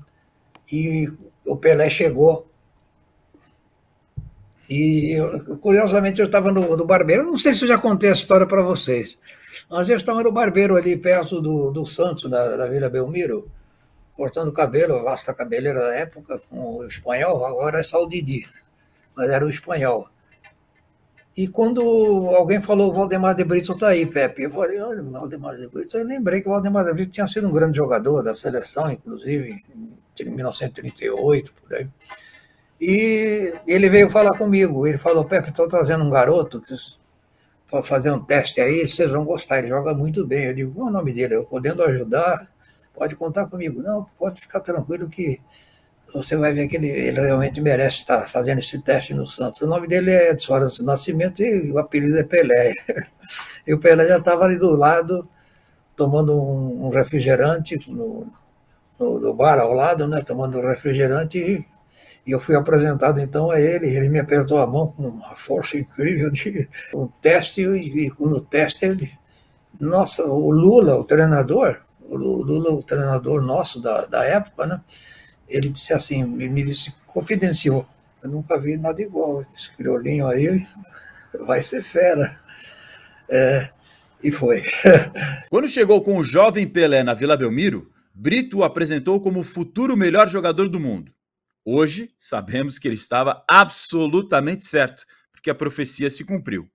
E 0.71 1.07
o 1.45 1.55
Pelé 1.55 1.89
chegou 1.89 2.51
e, 4.71 5.11
eu, 5.17 5.57
curiosamente, 5.57 6.21
eu 6.21 6.27
estava 6.27 6.49
no, 6.49 6.77
no, 6.77 6.85
barbeiro, 6.85 7.25
não 7.25 7.35
sei 7.35 7.53
se 7.53 7.65
eu 7.65 7.67
já 7.67 7.77
contei 7.77 8.09
a 8.09 8.13
história 8.13 8.47
para 8.47 8.61
vocês, 8.61 9.17
mas 9.69 9.89
eu 9.89 9.97
estava 9.97 10.23
no 10.23 10.31
barbeiro 10.31 10.77
ali 10.77 10.95
perto 10.95 11.41
do, 11.41 11.71
do 11.71 11.85
Santos, 11.85 12.31
da, 12.31 12.55
da 12.55 12.67
Vila 12.67 12.89
Belmiro, 12.89 13.51
cortando 14.21 14.53
cabelo, 14.53 15.01
vasta 15.01 15.33
cabeleira 15.33 15.79
da 15.79 15.95
época, 15.95 16.39
com 16.47 16.75
o 16.75 16.85
espanhol, 16.85 17.43
agora 17.43 17.79
é 17.79 17.83
só 17.83 18.03
o 18.03 18.07
Didi, 18.07 18.47
mas 19.15 19.31
era 19.31 19.43
o 19.43 19.49
espanhol. 19.49 20.07
E 21.35 21.47
quando 21.47 21.81
alguém 22.35 22.61
falou, 22.61 22.91
o 22.91 22.93
Valdemar 22.93 23.33
de 23.33 23.43
Brito 23.43 23.73
está 23.73 23.87
aí, 23.87 24.05
Pepe, 24.05 24.43
eu 24.43 24.51
falei, 24.51 24.79
olha, 24.79 25.01
o 25.01 25.09
Valdemar 25.09 25.57
de 25.57 25.67
Brito, 25.67 25.97
eu 25.97 26.05
lembrei 26.05 26.39
que 26.39 26.47
o 26.47 26.51
Valdemar 26.51 26.85
de 26.85 26.93
Brito 26.93 27.13
tinha 27.13 27.25
sido 27.25 27.47
um 27.47 27.51
grande 27.51 27.77
jogador 27.77 28.21
da 28.21 28.35
seleção, 28.35 28.91
inclusive, 28.91 29.63
em 30.19 30.25
1938, 30.29 31.51
por 31.53 31.73
aí. 31.73 31.89
E 32.79 33.53
ele 33.65 33.89
veio 33.89 34.07
falar 34.07 34.37
comigo. 34.37 34.85
Ele 34.85 34.99
falou: 34.99 35.25
Pepe, 35.25 35.49
estou 35.49 35.67
trazendo 35.67 36.03
um 36.03 36.09
garoto 36.11 36.61
para 37.69 37.81
fazer 37.81 38.11
um 38.11 38.19
teste 38.19 38.61
aí, 38.61 38.87
vocês 38.87 39.09
vão 39.09 39.25
gostar. 39.25 39.59
Ele 39.59 39.69
joga 39.69 39.95
muito 39.95 40.27
bem. 40.27 40.45
Eu 40.45 40.53
digo: 40.53 40.73
qual 40.73 40.87
é 40.87 40.89
o 40.89 40.93
nome 40.93 41.11
dele? 41.11 41.35
Eu 41.35 41.43
podendo 41.43 41.83
ajudar, 41.83 42.50
pode 42.93 43.15
contar 43.15 43.47
comigo. 43.47 43.81
Não, 43.81 44.05
pode 44.17 44.41
ficar 44.41 44.59
tranquilo 44.59 45.09
que 45.09 45.41
você 46.13 46.35
vai 46.35 46.53
ver 46.53 46.67
que 46.67 46.75
ele, 46.75 46.89
ele 46.89 47.21
realmente 47.21 47.61
merece 47.61 47.99
estar 47.99 48.27
fazendo 48.27 48.59
esse 48.59 48.81
teste 48.83 49.13
no 49.13 49.25
Santos. 49.25 49.61
O 49.61 49.67
nome 49.67 49.87
dele 49.87 50.11
é 50.11 50.31
Edson 50.31 50.55
Arantes 50.55 50.79
Nascimento 50.79 51.41
e 51.41 51.71
o 51.71 51.77
apelido 51.77 52.17
é 52.17 52.23
Pelé. 52.23 52.73
E 53.65 53.73
o 53.75 53.79
Pelé 53.79 54.07
já 54.07 54.17
estava 54.17 54.43
ali 54.43 54.57
do 54.57 54.75
lado, 54.75 55.29
tomando 55.95 56.35
um 56.35 56.89
refrigerante 56.89 57.79
no, 57.87 58.27
no, 58.99 59.19
no, 59.19 59.33
bar 59.35 59.59
ao 59.59 59.71
lado, 59.71 60.07
né, 60.07 60.19
tomando 60.21 60.57
um 60.57 60.67
refrigerante, 60.67 61.37
e, 61.37 61.65
e, 62.25 62.31
eu 62.31 62.39
fui 62.39 62.55
apresentado 62.55 63.21
então 63.21 63.51
a 63.51 63.61
ele, 63.61 63.87
ele 63.87 64.09
me 64.09 64.19
apertou 64.19 64.59
a 64.59 64.65
mão 64.65 64.87
com 64.87 65.09
uma 65.09 65.35
força 65.35 65.77
incrível 65.77 66.31
de 66.31 66.67
um 66.93 67.07
teste, 67.21 67.61
e, 67.61 68.07
e 68.07 68.13
no 68.19 68.41
teste 68.41 68.83
ele, 68.83 69.11
nossa, 69.79 70.23
o 70.23 70.51
Lula, 70.51 70.95
o 70.95 71.03
treinador, 71.03 71.81
o 72.15 72.43
Lula, 72.43 72.71
o 72.71 72.83
treinador 72.83 73.41
nosso 73.41 73.81
da, 73.81 74.05
da 74.05 74.23
época, 74.23 74.65
né, 74.65 74.81
ele 75.47 75.69
disse 75.69 75.93
assim, 75.93 76.23
me 76.23 76.63
disse, 76.63 76.93
confidenciou, 77.07 77.87
eu 78.23 78.29
nunca 78.29 78.59
vi 78.59 78.77
nada 78.77 79.01
igual, 79.01 79.41
esse 79.55 79.71
criolinho 79.75 80.27
aí 80.27 80.65
vai 81.45 81.61
ser 81.61 81.83
fera. 81.83 82.39
É, 83.29 83.69
e 84.23 84.31
foi. 84.31 84.63
Quando 85.49 85.67
chegou 85.67 86.01
com 86.01 86.17
o 86.17 86.23
jovem 86.23 86.67
Pelé 86.67 87.03
na 87.03 87.13
Vila 87.13 87.37
Belmiro, 87.37 87.91
Brito 88.13 88.59
o 88.59 88.63
apresentou 88.63 89.19
como 89.21 89.39
o 89.39 89.43
futuro 89.43 89.95
melhor 89.95 90.27
jogador 90.27 90.69
do 90.69 90.79
mundo. 90.79 91.11
Hoje, 91.63 92.13
sabemos 92.17 92.77
que 92.77 92.87
ele 92.87 92.95
estava 92.95 93.43
absolutamente 93.47 94.65
certo, 94.65 95.05
porque 95.31 95.49
a 95.49 95.55
profecia 95.55 96.09
se 96.09 96.25
cumpriu. 96.25 96.67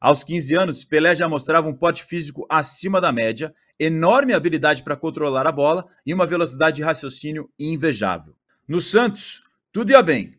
Aos 0.00 0.22
15 0.22 0.54
anos, 0.54 0.84
Pelé 0.84 1.14
já 1.14 1.28
mostrava 1.28 1.68
um 1.68 1.74
porte 1.74 2.04
físico 2.04 2.46
acima 2.48 3.00
da 3.00 3.10
média, 3.10 3.54
enorme 3.78 4.32
habilidade 4.32 4.82
para 4.82 4.96
controlar 4.96 5.46
a 5.46 5.52
bola 5.52 5.86
e 6.04 6.12
uma 6.12 6.26
velocidade 6.26 6.76
de 6.76 6.82
raciocínio 6.82 7.50
invejável. 7.58 8.34
No 8.66 8.80
Santos, 8.80 9.42
tudo 9.72 9.92
ia 9.92 10.02
bem. 10.02 10.30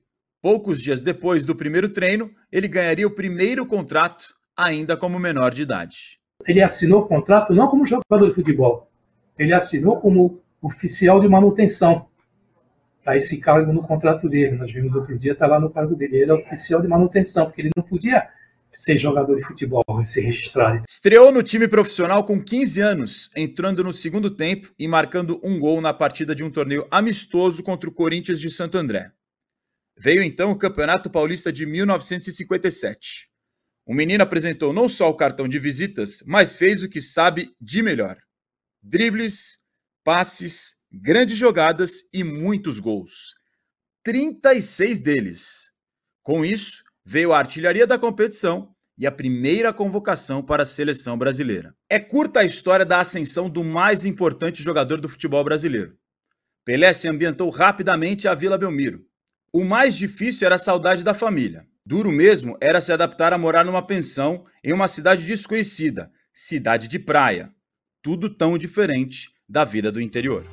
Poucos 0.41 0.82
dias 0.82 1.01
depois 1.01 1.46
do 1.46 1.56
primeiro 1.56 1.89
treino, 1.89 2.32
ele 2.51 2.67
ganharia 2.67 3.08
o 3.08 3.12
primeiro 3.12 3.65
contrato 3.65 4.36
ainda 4.56 4.98
como 4.98 5.20
menor 5.20 5.53
de 5.53 5.62
idade. 5.62 6.20
Ele 6.46 6.62
assinou 6.62 7.01
o 7.01 7.08
contrato 7.08 7.53
não 7.53 7.67
como 7.67 7.86
jogador 7.86 8.27
de 8.27 8.36
futebol, 8.36 8.89
ele 9.38 9.53
assinou 9.53 10.00
como 10.00 10.41
oficial 10.62 11.20
de 11.20 11.27
manutenção. 11.27 12.08
Está 13.00 13.15
esse 13.15 13.39
cargo 13.39 13.72
no 13.72 13.82
contrato 13.82 14.27
dele. 14.27 14.58
Nós 14.58 14.72
vimos 14.72 14.94
outro 14.96 15.17
dia, 15.17 15.32
está 15.32 15.48
lá 15.48 15.60
no 15.60 15.70
cargo 15.70 15.96
dele. 15.96 16.17
Ele 16.17 16.32
é 16.32 16.34
oficial 16.34 16.82
de 16.82 16.88
manutenção, 16.88 17.46
porque 17.46 17.62
ele 17.62 17.72
não 17.75 17.84
podia 17.84 18.27
ser 18.77 19.00
jogador 19.00 19.36
de 19.36 19.43
futebol, 19.43 19.84
ser 20.05 20.22
registrado. 20.22 20.84
Estreou 20.88 21.31
no 21.31 21.41
time 21.41 21.67
profissional 21.67 22.24
com 22.24 22.39
15 22.39 22.79
anos, 22.79 23.31
entrando 23.36 23.84
no 23.84 23.91
segundo 23.91 24.29
tempo 24.29 24.72
e 24.77 24.88
marcando 24.88 25.41
um 25.43 25.60
gol 25.60 25.81
na 25.81 25.93
partida 25.96 26.36
de 26.36 26.43
um 26.43 26.51
torneio 26.51 26.88
amistoso 26.91 27.63
contra 27.63 27.89
o 27.89 27.93
Corinthians 27.93 28.39
de 28.39 28.51
Santo 28.51 28.77
André. 28.77 29.12
Veio 29.98 30.22
então 30.22 30.51
o 30.51 30.57
Campeonato 30.57 31.10
Paulista 31.10 31.51
de 31.51 31.65
1957. 31.65 33.27
O 33.84 33.96
menino 33.96 34.22
apresentou 34.22 34.72
não 34.72 34.88
só 34.88 35.10
o 35.10 35.15
cartão 35.15 35.48
de 35.48 35.57
visitas, 35.57 36.22
mas 36.27 36.53
fez 36.53 36.84
o 36.84 36.89
que 36.89 37.01
sabe 37.01 37.50
de 37.60 37.81
melhor: 37.81 38.15
dribles, 38.84 39.63
passes, 40.03 40.75
grandes 40.91 41.36
jogadas 41.36 42.07
e 42.13 42.24
muitos 42.24 42.79
gols. 42.79 43.34
36 44.03 45.00
deles. 45.00 45.72
Com 46.22 46.46
isso, 46.46 46.84
veio 47.10 47.32
a 47.32 47.38
artilharia 47.38 47.88
da 47.88 47.98
competição 47.98 48.68
e 48.98 49.08
a 49.08 49.12
primeira 49.12 49.72
convocação 49.72 50.44
para 50.44 50.64
a 50.64 50.66
seleção 50.66 51.18
brasileira. 51.18 51.74
É 51.90 52.02
curta 52.02 52.42
a 52.42 52.44
história 52.44 52.86
da 52.86 53.00
ascensão 53.00 53.50
do 53.50 53.64
mais 53.64 54.06
importante 54.06 54.62
jogador 54.62 55.00
do 55.00 55.08
futebol 55.08 55.42
brasileiro. 55.42 55.96
Pelé 56.66 56.92
se 56.92 57.08
ambientou 57.08 57.50
rapidamente 57.50 58.28
à 58.28 58.36
Vila 58.36 58.58
Belmiro. 58.58 59.06
O 59.54 59.64
mais 59.64 59.96
difícil 59.96 60.46
era 60.46 60.56
a 60.56 60.60
saudade 60.60 61.02
da 61.02 61.14
família. 61.14 61.66
Duro 61.86 62.12
mesmo 62.12 62.58
era 62.60 62.82
se 62.82 62.92
adaptar 62.92 63.32
a 63.32 63.38
morar 63.38 63.64
numa 63.64 63.82
pensão 63.82 64.44
em 64.62 64.74
uma 64.74 64.90
cidade 64.90 65.26
desconhecida, 65.26 66.12
cidade 66.34 66.90
de 66.90 67.00
praia. 67.00 67.54
Tudo 68.04 68.30
tão 68.30 68.58
diferente 68.58 69.30
da 69.48 69.64
vida 69.64 69.94
do 69.94 70.02
interior. 70.02 70.44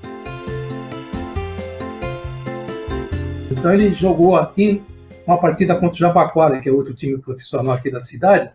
Então 3.51 3.75
ele 3.75 3.93
jogou 3.93 4.37
aqui 4.37 4.81
uma 5.27 5.41
partida 5.41 5.75
contra 5.75 5.95
o 5.95 5.99
Jabaquara, 5.99 6.61
que 6.61 6.69
é 6.69 6.73
outro 6.73 6.95
time 6.95 7.19
profissional 7.19 7.75
aqui 7.75 7.91
da 7.91 8.01
cidade. 8.01 8.53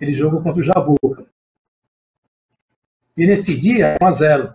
Ele 0.00 0.14
jogou 0.14 0.42
contra 0.42 0.60
o 0.60 0.64
Jabuca. 0.64 1.26
E 3.16 3.26
nesse 3.26 3.58
dia, 3.58 3.96
1 4.00 4.06
a 4.06 4.12
0 4.12 4.54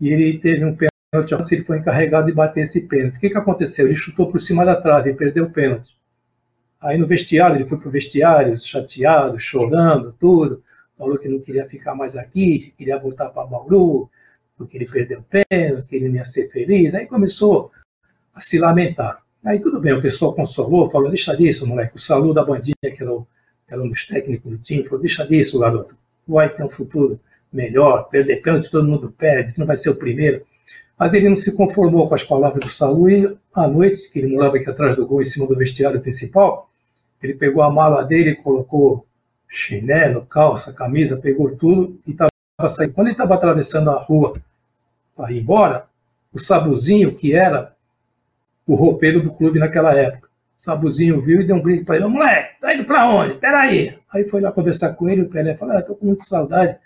E 0.00 0.08
ele 0.08 0.38
teve 0.38 0.64
um 0.64 0.76
pênalti, 0.76 1.54
ele 1.54 1.64
foi 1.64 1.78
encarregado 1.78 2.26
de 2.26 2.32
bater 2.32 2.60
esse 2.60 2.86
pênalti. 2.86 3.16
O 3.16 3.20
que, 3.20 3.30
que 3.30 3.38
aconteceu? 3.38 3.86
Ele 3.86 3.96
chutou 3.96 4.30
por 4.30 4.38
cima 4.38 4.64
da 4.64 4.76
trave 4.76 5.10
e 5.10 5.14
perdeu 5.14 5.44
o 5.44 5.50
pênalti. 5.50 5.90
Aí 6.80 6.96
no 6.96 7.06
vestiário, 7.06 7.56
ele 7.56 7.66
foi 7.66 7.78
pro 7.78 7.90
vestiário, 7.90 8.56
chateado, 8.56 9.38
chorando, 9.38 10.14
tudo. 10.18 10.62
Falou 10.96 11.18
que 11.18 11.28
não 11.28 11.40
queria 11.40 11.66
ficar 11.66 11.94
mais 11.94 12.16
aqui, 12.16 12.58
que 12.58 12.70
queria 12.72 12.98
voltar 12.98 13.30
para 13.30 13.46
Bauru, 13.46 14.10
porque 14.56 14.76
ele 14.76 14.86
perdeu 14.86 15.22
pênalti, 15.22 15.88
que 15.88 15.96
ele 15.96 16.08
não 16.08 16.16
ia 16.16 16.24
ser 16.24 16.50
feliz. 16.50 16.94
Aí 16.94 17.06
começou 17.06 17.70
a 18.34 18.40
se 18.40 18.58
lamentar. 18.58 19.22
Aí 19.44 19.58
tudo 19.58 19.80
bem, 19.80 19.94
o 19.94 20.02
pessoal 20.02 20.34
consolou, 20.34 20.90
falou, 20.90 21.08
deixa 21.08 21.34
disso, 21.34 21.66
moleque. 21.66 21.96
O 21.96 21.98
Salu 21.98 22.34
da 22.34 22.44
Bandinha, 22.44 22.74
que 22.82 23.02
era, 23.02 23.12
o, 23.12 23.26
era 23.66 23.82
um 23.82 23.88
dos 23.88 24.06
técnicos 24.06 24.50
do 24.50 24.58
time, 24.58 24.84
falou, 24.84 25.00
deixa 25.00 25.26
disso, 25.26 25.58
garoto. 25.58 25.96
Vai 26.28 26.48
ter 26.50 26.62
um 26.62 26.68
futuro 26.68 27.18
melhor, 27.50 28.08
perder 28.08 28.42
pênalti 28.42 28.70
todo 28.70 28.86
mundo 28.86 29.12
perde, 29.16 29.54
tu 29.54 29.60
não 29.60 29.66
vai 29.66 29.76
ser 29.76 29.90
o 29.90 29.96
primeiro. 29.96 30.44
Mas 30.98 31.14
ele 31.14 31.28
não 31.28 31.36
se 31.36 31.56
conformou 31.56 32.06
com 32.06 32.14
as 32.14 32.22
palavras 32.22 32.62
do 32.62 32.70
Salu 32.70 33.08
e, 33.08 33.36
à 33.54 33.66
noite, 33.66 34.10
que 34.12 34.18
ele 34.18 34.28
morava 34.28 34.56
aqui 34.56 34.68
atrás 34.68 34.94
do 34.94 35.06
gol, 35.06 35.22
em 35.22 35.24
cima 35.24 35.46
do 35.46 35.56
vestiário 35.56 36.00
principal, 36.00 36.70
ele 37.22 37.34
pegou 37.34 37.62
a 37.62 37.70
mala 37.70 38.04
dele, 38.04 38.36
colocou 38.36 39.06
chinelo, 39.48 40.26
calça, 40.26 40.72
camisa, 40.72 41.16
pegou 41.16 41.56
tudo 41.56 41.98
e 42.06 42.10
estava 42.10 42.30
saindo. 42.68 42.92
Quando 42.92 43.06
ele 43.08 43.14
estava 43.14 43.34
atravessando 43.34 43.90
a 43.90 43.98
rua 43.98 44.34
para 45.16 45.32
ir 45.32 45.40
embora, 45.40 45.86
o 46.32 46.38
Sabuzinho, 46.38 47.14
que 47.14 47.34
era 47.34 47.74
o 48.70 48.74
roupeiro 48.76 49.20
do 49.20 49.32
clube 49.32 49.58
naquela 49.58 49.92
época, 49.94 50.28
o 50.28 50.62
Sabuzinho 50.62 51.20
viu 51.20 51.40
e 51.40 51.46
deu 51.46 51.56
um 51.56 51.62
grito 51.62 51.84
para 51.84 51.96
ele: 51.96 52.06
Moleque, 52.06 52.60
tá 52.60 52.72
indo 52.72 52.84
para 52.84 53.08
onde? 53.08 53.34
Peraí. 53.34 53.98
Aí 54.12 54.28
foi 54.28 54.40
lá 54.40 54.52
conversar 54.52 54.94
com 54.94 55.08
ele. 55.08 55.22
O 55.22 55.28
Pelé 55.28 55.56
falou: 55.56 55.76
ah, 55.76 55.80
Estou 55.80 55.96
com 55.96 56.06
muita 56.06 56.22
saudade 56.22 56.76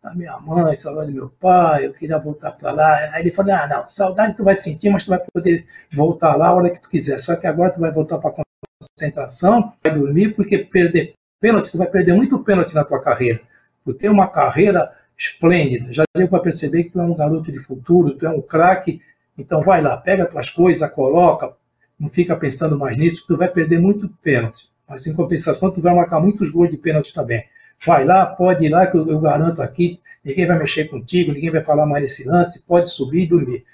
da 0.00 0.14
minha 0.14 0.38
mãe, 0.38 0.76
saudade 0.76 1.10
do 1.10 1.16
meu 1.16 1.30
pai, 1.40 1.86
eu 1.86 1.92
queria 1.92 2.18
voltar 2.18 2.52
para 2.52 2.70
lá. 2.70 2.94
Aí 3.12 3.22
ele 3.22 3.32
falou: 3.32 3.52
Ah, 3.54 3.66
não, 3.66 3.86
saudade 3.86 4.36
tu 4.36 4.44
vai 4.44 4.54
sentir, 4.54 4.88
mas 4.90 5.02
tu 5.02 5.08
vai 5.08 5.20
poder 5.32 5.66
voltar 5.92 6.36
lá 6.36 6.48
a 6.48 6.54
hora 6.54 6.70
que 6.70 6.80
tu 6.80 6.88
quiser. 6.88 7.18
Só 7.18 7.34
que 7.34 7.46
agora 7.46 7.72
tu 7.72 7.80
vai 7.80 7.90
voltar 7.90 8.18
para 8.18 8.44
concentração, 8.78 9.72
vai 9.82 9.94
dormir, 9.94 10.34
porque 10.34 10.58
perder 10.58 11.14
pênalti, 11.40 11.72
tu 11.72 11.78
vai 11.78 11.88
perder 11.88 12.14
muito 12.14 12.38
pênalti 12.44 12.74
na 12.74 12.84
tua 12.84 13.00
carreira. 13.00 13.40
Tu 13.84 13.92
tem 13.94 14.08
uma 14.08 14.28
carreira 14.28 14.92
esplêndida, 15.18 15.92
já 15.92 16.04
deu 16.14 16.28
para 16.28 16.40
perceber 16.40 16.84
que 16.84 16.90
tu 16.90 17.00
é 17.00 17.02
um 17.02 17.14
garoto 17.14 17.50
de 17.50 17.58
futuro, 17.58 18.14
tu 18.14 18.26
é 18.26 18.30
um 18.30 18.40
craque, 18.40 19.00
então 19.36 19.62
vai 19.62 19.80
lá, 19.80 19.96
pega 19.96 20.26
tuas 20.26 20.50
coisas, 20.50 20.88
coloca, 20.90 21.52
não 21.98 22.08
fica 22.08 22.36
pensando 22.36 22.78
mais 22.78 22.96
nisso, 22.96 23.24
tu 23.26 23.36
vai 23.36 23.48
perder 23.48 23.78
muito 23.78 24.08
pênalti. 24.22 24.68
Mas 24.88 25.06
em 25.06 25.14
compensação, 25.14 25.70
tu 25.70 25.80
vai 25.80 25.94
marcar 25.94 26.20
muitos 26.20 26.50
gols 26.50 26.70
de 26.70 26.76
pênalti 26.76 27.14
também. 27.14 27.44
Vai 27.84 28.04
lá, 28.04 28.26
pode 28.26 28.64
ir 28.64 28.68
lá, 28.68 28.86
que 28.86 28.96
eu, 28.96 29.08
eu 29.08 29.20
garanto 29.20 29.62
aqui, 29.62 30.00
ninguém 30.24 30.46
vai 30.46 30.58
mexer 30.58 30.84
contigo, 30.84 31.32
ninguém 31.32 31.50
vai 31.50 31.62
falar 31.62 31.86
mais 31.86 32.02
nesse 32.02 32.28
lance, 32.28 32.64
pode 32.66 32.90
subir 32.90 33.22
e 33.22 33.26
dormir. 33.26 33.64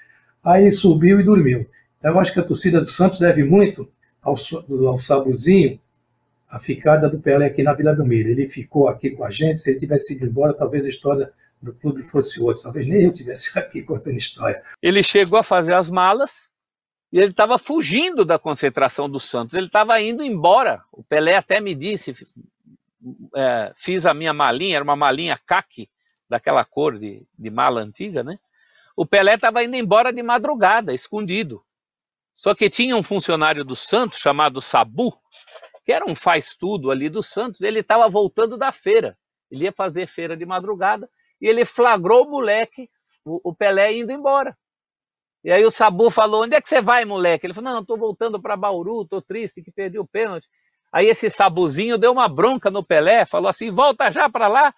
Aí 0.43 0.63
ele 0.63 0.71
subiu 0.71 1.19
e 1.19 1.23
dormiu. 1.23 1.67
Então, 1.97 2.11
eu 2.11 2.19
acho 2.19 2.33
que 2.33 2.39
a 2.39 2.43
torcida 2.43 2.79
do 2.79 2.87
Santos 2.87 3.19
deve 3.19 3.43
muito 3.43 3.89
ao, 4.21 4.35
ao 4.87 4.99
Sabuzinho 4.99 5.79
a 6.49 6.57
ficada 6.57 7.07
do 7.07 7.19
Pelé 7.19 7.45
aqui 7.45 7.61
na 7.61 7.73
Vila 7.73 7.93
Belmiro. 7.93 8.29
Ele 8.29 8.47
ficou 8.47 8.87
aqui 8.87 9.11
com 9.11 9.23
a 9.23 9.29
gente, 9.29 9.59
se 9.59 9.69
ele 9.69 9.79
tivesse 9.79 10.13
ido 10.13 10.25
embora, 10.25 10.53
talvez 10.53 10.85
a 10.85 10.89
história 10.89 11.31
do 11.61 11.73
clube 11.73 12.03
fosse 12.03 12.41
outra, 12.41 12.63
talvez 12.63 12.87
nem 12.87 13.03
eu 13.03 13.13
tivesse 13.13 13.57
aqui 13.59 13.83
contando 13.83 14.17
história. 14.17 14.63
Ele 14.81 15.03
chegou 15.03 15.37
a 15.37 15.43
fazer 15.43 15.73
as 15.73 15.89
malas 15.89 16.51
e 17.11 17.17
ele 17.17 17.31
estava 17.31 17.57
fugindo 17.57 18.23
da 18.23 18.39
concentração 18.39 19.09
do 19.09 19.19
Santos, 19.19 19.55
ele 19.55 19.67
estava 19.67 19.99
indo 19.99 20.23
embora. 20.23 20.83
O 20.91 21.03
Pelé 21.03 21.35
até 21.35 21.59
me 21.59 21.75
disse, 21.75 22.13
é, 23.35 23.71
fiz 23.75 24.05
a 24.05 24.13
minha 24.13 24.33
malinha, 24.33 24.75
era 24.75 24.83
uma 24.83 24.95
malinha 24.95 25.39
caque, 25.45 25.89
daquela 26.29 26.63
cor 26.63 26.97
de, 26.97 27.25
de 27.37 27.49
mala 27.49 27.81
antiga, 27.81 28.23
né? 28.23 28.37
O 28.95 29.05
Pelé 29.05 29.33
estava 29.33 29.63
indo 29.63 29.75
embora 29.75 30.13
de 30.13 30.21
madrugada, 30.21 30.93
escondido. 30.93 31.63
Só 32.35 32.53
que 32.53 32.69
tinha 32.69 32.95
um 32.95 33.01
funcionário 33.01 33.65
do 33.65 33.75
Santos 33.75 34.19
chamado 34.19 34.61
Sabu, 34.61 35.13
que 35.83 35.91
era 35.91 36.05
um 36.05 36.13
faz-tudo 36.13 36.91
ali 36.91 37.09
do 37.09 37.23
Santos, 37.23 37.61
ele 37.61 37.79
estava 37.79 38.07
voltando 38.07 38.57
da 38.57 38.71
feira. 38.71 39.17
Ele 39.49 39.63
ia 39.63 39.71
fazer 39.71 40.07
feira 40.07 40.37
de 40.37 40.45
madrugada 40.45 41.09
e 41.41 41.47
ele 41.47 41.65
flagrou 41.65 42.25
o 42.25 42.29
moleque, 42.29 42.89
o, 43.25 43.49
o 43.49 43.55
Pelé, 43.55 43.97
indo 43.97 44.11
embora. 44.11 44.55
E 45.43 45.51
aí 45.51 45.63
o 45.63 45.71
Sabu 45.71 46.09
falou: 46.09 46.43
onde 46.43 46.55
é 46.55 46.61
que 46.61 46.67
você 46.67 46.81
vai, 46.81 47.05
moleque? 47.05 47.45
Ele 47.45 47.53
falou: 47.53 47.71
não, 47.71 47.81
estou 47.81 47.97
voltando 47.97 48.41
para 48.41 48.57
Bauru, 48.57 49.03
estou 49.03 49.21
triste 49.21 49.61
que 49.61 49.71
perdi 49.71 49.97
o 49.97 50.07
pênalti. 50.07 50.47
Aí 50.91 51.07
esse 51.07 51.29
Sabuzinho 51.29 51.97
deu 51.97 52.11
uma 52.11 52.27
bronca 52.27 52.69
no 52.69 52.83
Pelé, 52.83 53.25
falou 53.25 53.47
assim: 53.47 53.69
volta 53.71 54.09
já 54.11 54.29
para 54.29 54.47
lá, 54.47 54.73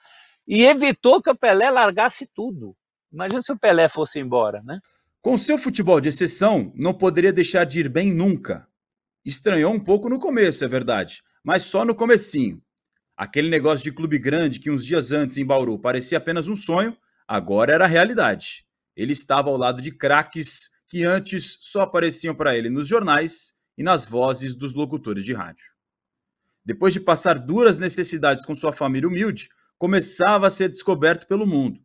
e 0.48 0.64
evitou 0.64 1.22
que 1.22 1.30
o 1.30 1.38
Pelé 1.38 1.70
largasse 1.70 2.28
tudo. 2.34 2.76
Imagina 3.12 3.42
se 3.42 3.52
o 3.52 3.60
Pelé 3.60 3.90
fosse 3.90 4.20
embora, 4.20 4.60
né? 4.66 4.80
Com 5.22 5.38
seu 5.38 5.58
futebol 5.58 6.02
de 6.02 6.10
exceção, 6.10 6.72
não 6.76 6.94
poderia 6.94 7.32
deixar 7.32 7.66
de 7.66 7.80
ir 7.80 7.90
bem 7.90 8.14
nunca. 8.14 8.68
Estranhou 9.24 9.72
um 9.72 9.80
pouco 9.80 10.10
no 10.10 10.20
começo, 10.20 10.64
é 10.64 10.68
verdade, 10.68 11.22
mas 11.44 11.64
só 11.64 11.86
no 11.86 11.94
comecinho. 11.94 12.62
Aquele 13.22 13.50
negócio 13.50 13.84
de 13.84 13.92
clube 13.92 14.18
grande 14.18 14.60
que 14.60 14.72
uns 14.72 14.84
dias 14.84 15.12
antes 15.12 15.38
em 15.38 15.46
Bauru 15.46 15.78
parecia 15.78 16.18
apenas 16.18 16.48
um 16.48 16.56
sonho, 16.56 16.98
agora 17.28 17.72
era 17.72 17.86
realidade. 17.86 18.66
Ele 18.96 19.14
estava 19.14 19.48
ao 19.48 19.58
lado 19.58 19.80
de 19.80 19.92
craques 19.92 20.72
que 20.90 21.04
antes 21.04 21.60
só 21.62 21.82
apareciam 21.82 22.34
para 22.34 22.58
ele 22.58 22.68
nos 22.68 22.88
jornais 22.88 23.60
e 23.78 23.84
nas 23.84 24.08
vozes 24.08 24.56
dos 24.56 24.74
locutores 24.74 25.24
de 25.24 25.34
rádio. 25.34 25.64
Depois 26.66 26.94
de 26.94 27.00
passar 27.00 27.38
duras 27.38 27.78
necessidades 27.78 28.44
com 28.44 28.56
sua 28.56 28.72
família 28.72 29.08
humilde, 29.08 29.50
começava 29.78 30.48
a 30.48 30.50
ser 30.50 30.70
descoberto 30.70 31.28
pelo 31.28 31.46
mundo. 31.46 31.80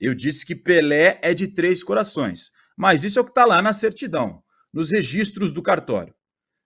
Eu 0.00 0.12
disse 0.12 0.44
que 0.44 0.56
Pelé 0.56 1.20
é 1.22 1.32
de 1.32 1.46
três 1.46 1.84
corações, 1.84 2.50
mas 2.76 3.04
isso 3.04 3.20
é 3.20 3.22
o 3.22 3.24
que 3.24 3.30
está 3.30 3.44
lá 3.44 3.62
na 3.62 3.72
certidão, 3.72 4.42
nos 4.72 4.90
registros 4.90 5.52
do 5.52 5.62
cartório. 5.62 6.12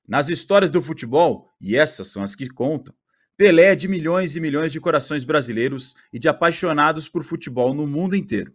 Nas 0.09 0.30
histórias 0.30 0.71
do 0.71 0.80
futebol, 0.80 1.54
e 1.61 1.76
essas 1.76 2.09
são 2.09 2.23
as 2.23 2.35
que 2.35 2.49
contam, 2.49 2.95
Pelé 3.37 3.73
é 3.73 3.75
de 3.75 3.87
milhões 3.87 4.35
e 4.35 4.40
milhões 4.40 4.73
de 4.73 4.81
corações 4.81 5.23
brasileiros 5.23 5.95
e 6.11 6.19
de 6.19 6.26
apaixonados 6.26 7.07
por 7.07 7.23
futebol 7.23 7.75
no 7.75 7.87
mundo 7.87 8.16
inteiro. 8.16 8.55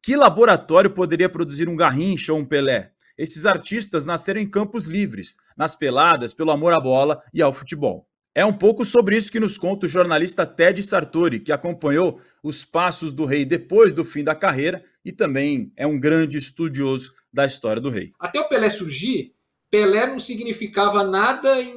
Que 0.00 0.14
laboratório 0.14 0.90
poderia 0.90 1.28
produzir 1.28 1.68
um 1.68 1.74
Garrincha 1.74 2.32
ou 2.32 2.38
um 2.38 2.44
Pelé? 2.44 2.92
Esses 3.18 3.44
artistas 3.44 4.06
nasceram 4.06 4.40
em 4.40 4.48
campos 4.48 4.86
livres, 4.86 5.36
nas 5.56 5.74
peladas, 5.74 6.32
pelo 6.32 6.52
amor 6.52 6.72
à 6.72 6.80
bola 6.80 7.22
e 7.34 7.42
ao 7.42 7.52
futebol. 7.52 8.08
É 8.34 8.46
um 8.46 8.52
pouco 8.52 8.84
sobre 8.84 9.16
isso 9.16 9.32
que 9.32 9.40
nos 9.40 9.58
conta 9.58 9.84
o 9.84 9.88
jornalista 9.88 10.46
Ted 10.46 10.80
Sartori, 10.82 11.40
que 11.40 11.52
acompanhou 11.52 12.20
os 12.42 12.64
passos 12.64 13.12
do 13.12 13.24
rei 13.24 13.44
depois 13.44 13.92
do 13.92 14.04
fim 14.04 14.22
da 14.22 14.34
carreira 14.34 14.82
e 15.04 15.10
também 15.10 15.72
é 15.76 15.86
um 15.86 15.98
grande 15.98 16.38
estudioso 16.38 17.12
da 17.32 17.44
história 17.44 17.82
do 17.82 17.90
rei. 17.90 18.12
Até 18.18 18.40
o 18.40 18.48
Pelé 18.48 18.68
surgir, 18.68 19.34
Pelé 19.68 20.06
não 20.06 20.20
significava 20.20 21.02
nada 21.02 21.60
em 21.60 21.74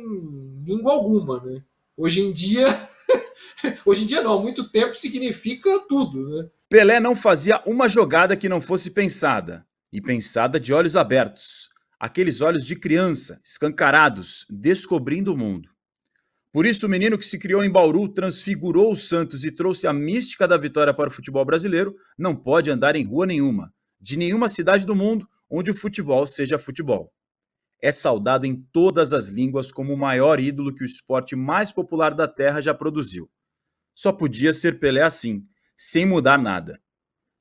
língua 0.64 0.94
alguma, 0.94 1.44
né? 1.44 1.64
Hoje 1.98 2.22
em 2.22 2.32
dia, 2.32 2.68
hoje 3.86 4.04
em 4.04 4.06
dia 4.06 4.22
não, 4.22 4.42
muito 4.42 4.70
tempo 4.70 4.96
significa 4.96 5.70
tudo, 5.88 6.28
né? 6.28 6.50
Pelé 6.68 7.00
não 7.00 7.16
fazia 7.16 7.62
uma 7.66 7.88
jogada 7.88 8.36
que 8.36 8.50
não 8.50 8.60
fosse 8.60 8.92
pensada, 8.92 9.66
e 9.94 10.02
pensada 10.02 10.60
de 10.60 10.74
olhos 10.74 10.98
abertos, 10.98 11.70
aqueles 11.98 12.42
olhos 12.42 12.66
de 12.66 12.76
criança, 12.76 13.40
escancarados, 13.44 14.46
descobrindo 14.50 15.34
o 15.34 15.38
mundo. 15.38 15.70
Por 16.52 16.66
isso, 16.66 16.86
o 16.86 16.90
menino 16.90 17.18
que 17.18 17.26
se 17.26 17.40
criou 17.40 17.64
em 17.64 17.70
Bauru, 17.70 18.10
transfigurou 18.10 18.92
o 18.92 18.96
Santos 18.96 19.46
e 19.46 19.52
trouxe 19.52 19.88
a 19.88 19.94
mística 19.94 20.46
da 20.48 20.58
vitória 20.58 20.94
para 20.94 21.10
o 21.10 21.12
futebol 21.12 21.46
brasileiro, 21.46 21.96
não 22.18 22.36
pode 22.36 22.70
andar 22.70 22.96
em 22.96 23.06
rua 23.06 23.26
nenhuma, 23.26 23.74
de 24.02 24.18
nenhuma 24.18 24.50
cidade 24.50 24.86
do 24.86 24.96
mundo 24.96 25.28
onde 25.50 25.72
o 25.72 25.76
futebol 25.76 26.28
seja 26.28 26.58
futebol. 26.58 27.14
É 27.86 27.92
saudado 27.92 28.48
em 28.48 28.56
todas 28.74 29.14
as 29.14 29.28
línguas 29.28 29.72
como 29.72 29.94
o 29.94 29.98
maior 29.98 30.40
ídolo 30.40 30.74
que 30.74 30.82
o 30.82 30.86
esporte 30.86 31.36
mais 31.36 31.72
popular 31.72 32.16
da 32.16 32.28
Terra 32.28 32.60
já 32.60 32.74
produziu. 32.74 33.30
Só 33.94 34.12
podia 34.12 34.52
ser 34.54 34.80
Pelé 34.80 35.04
assim, 35.04 35.44
sem 35.78 36.04
mudar 36.04 36.40
nada. 36.40 36.80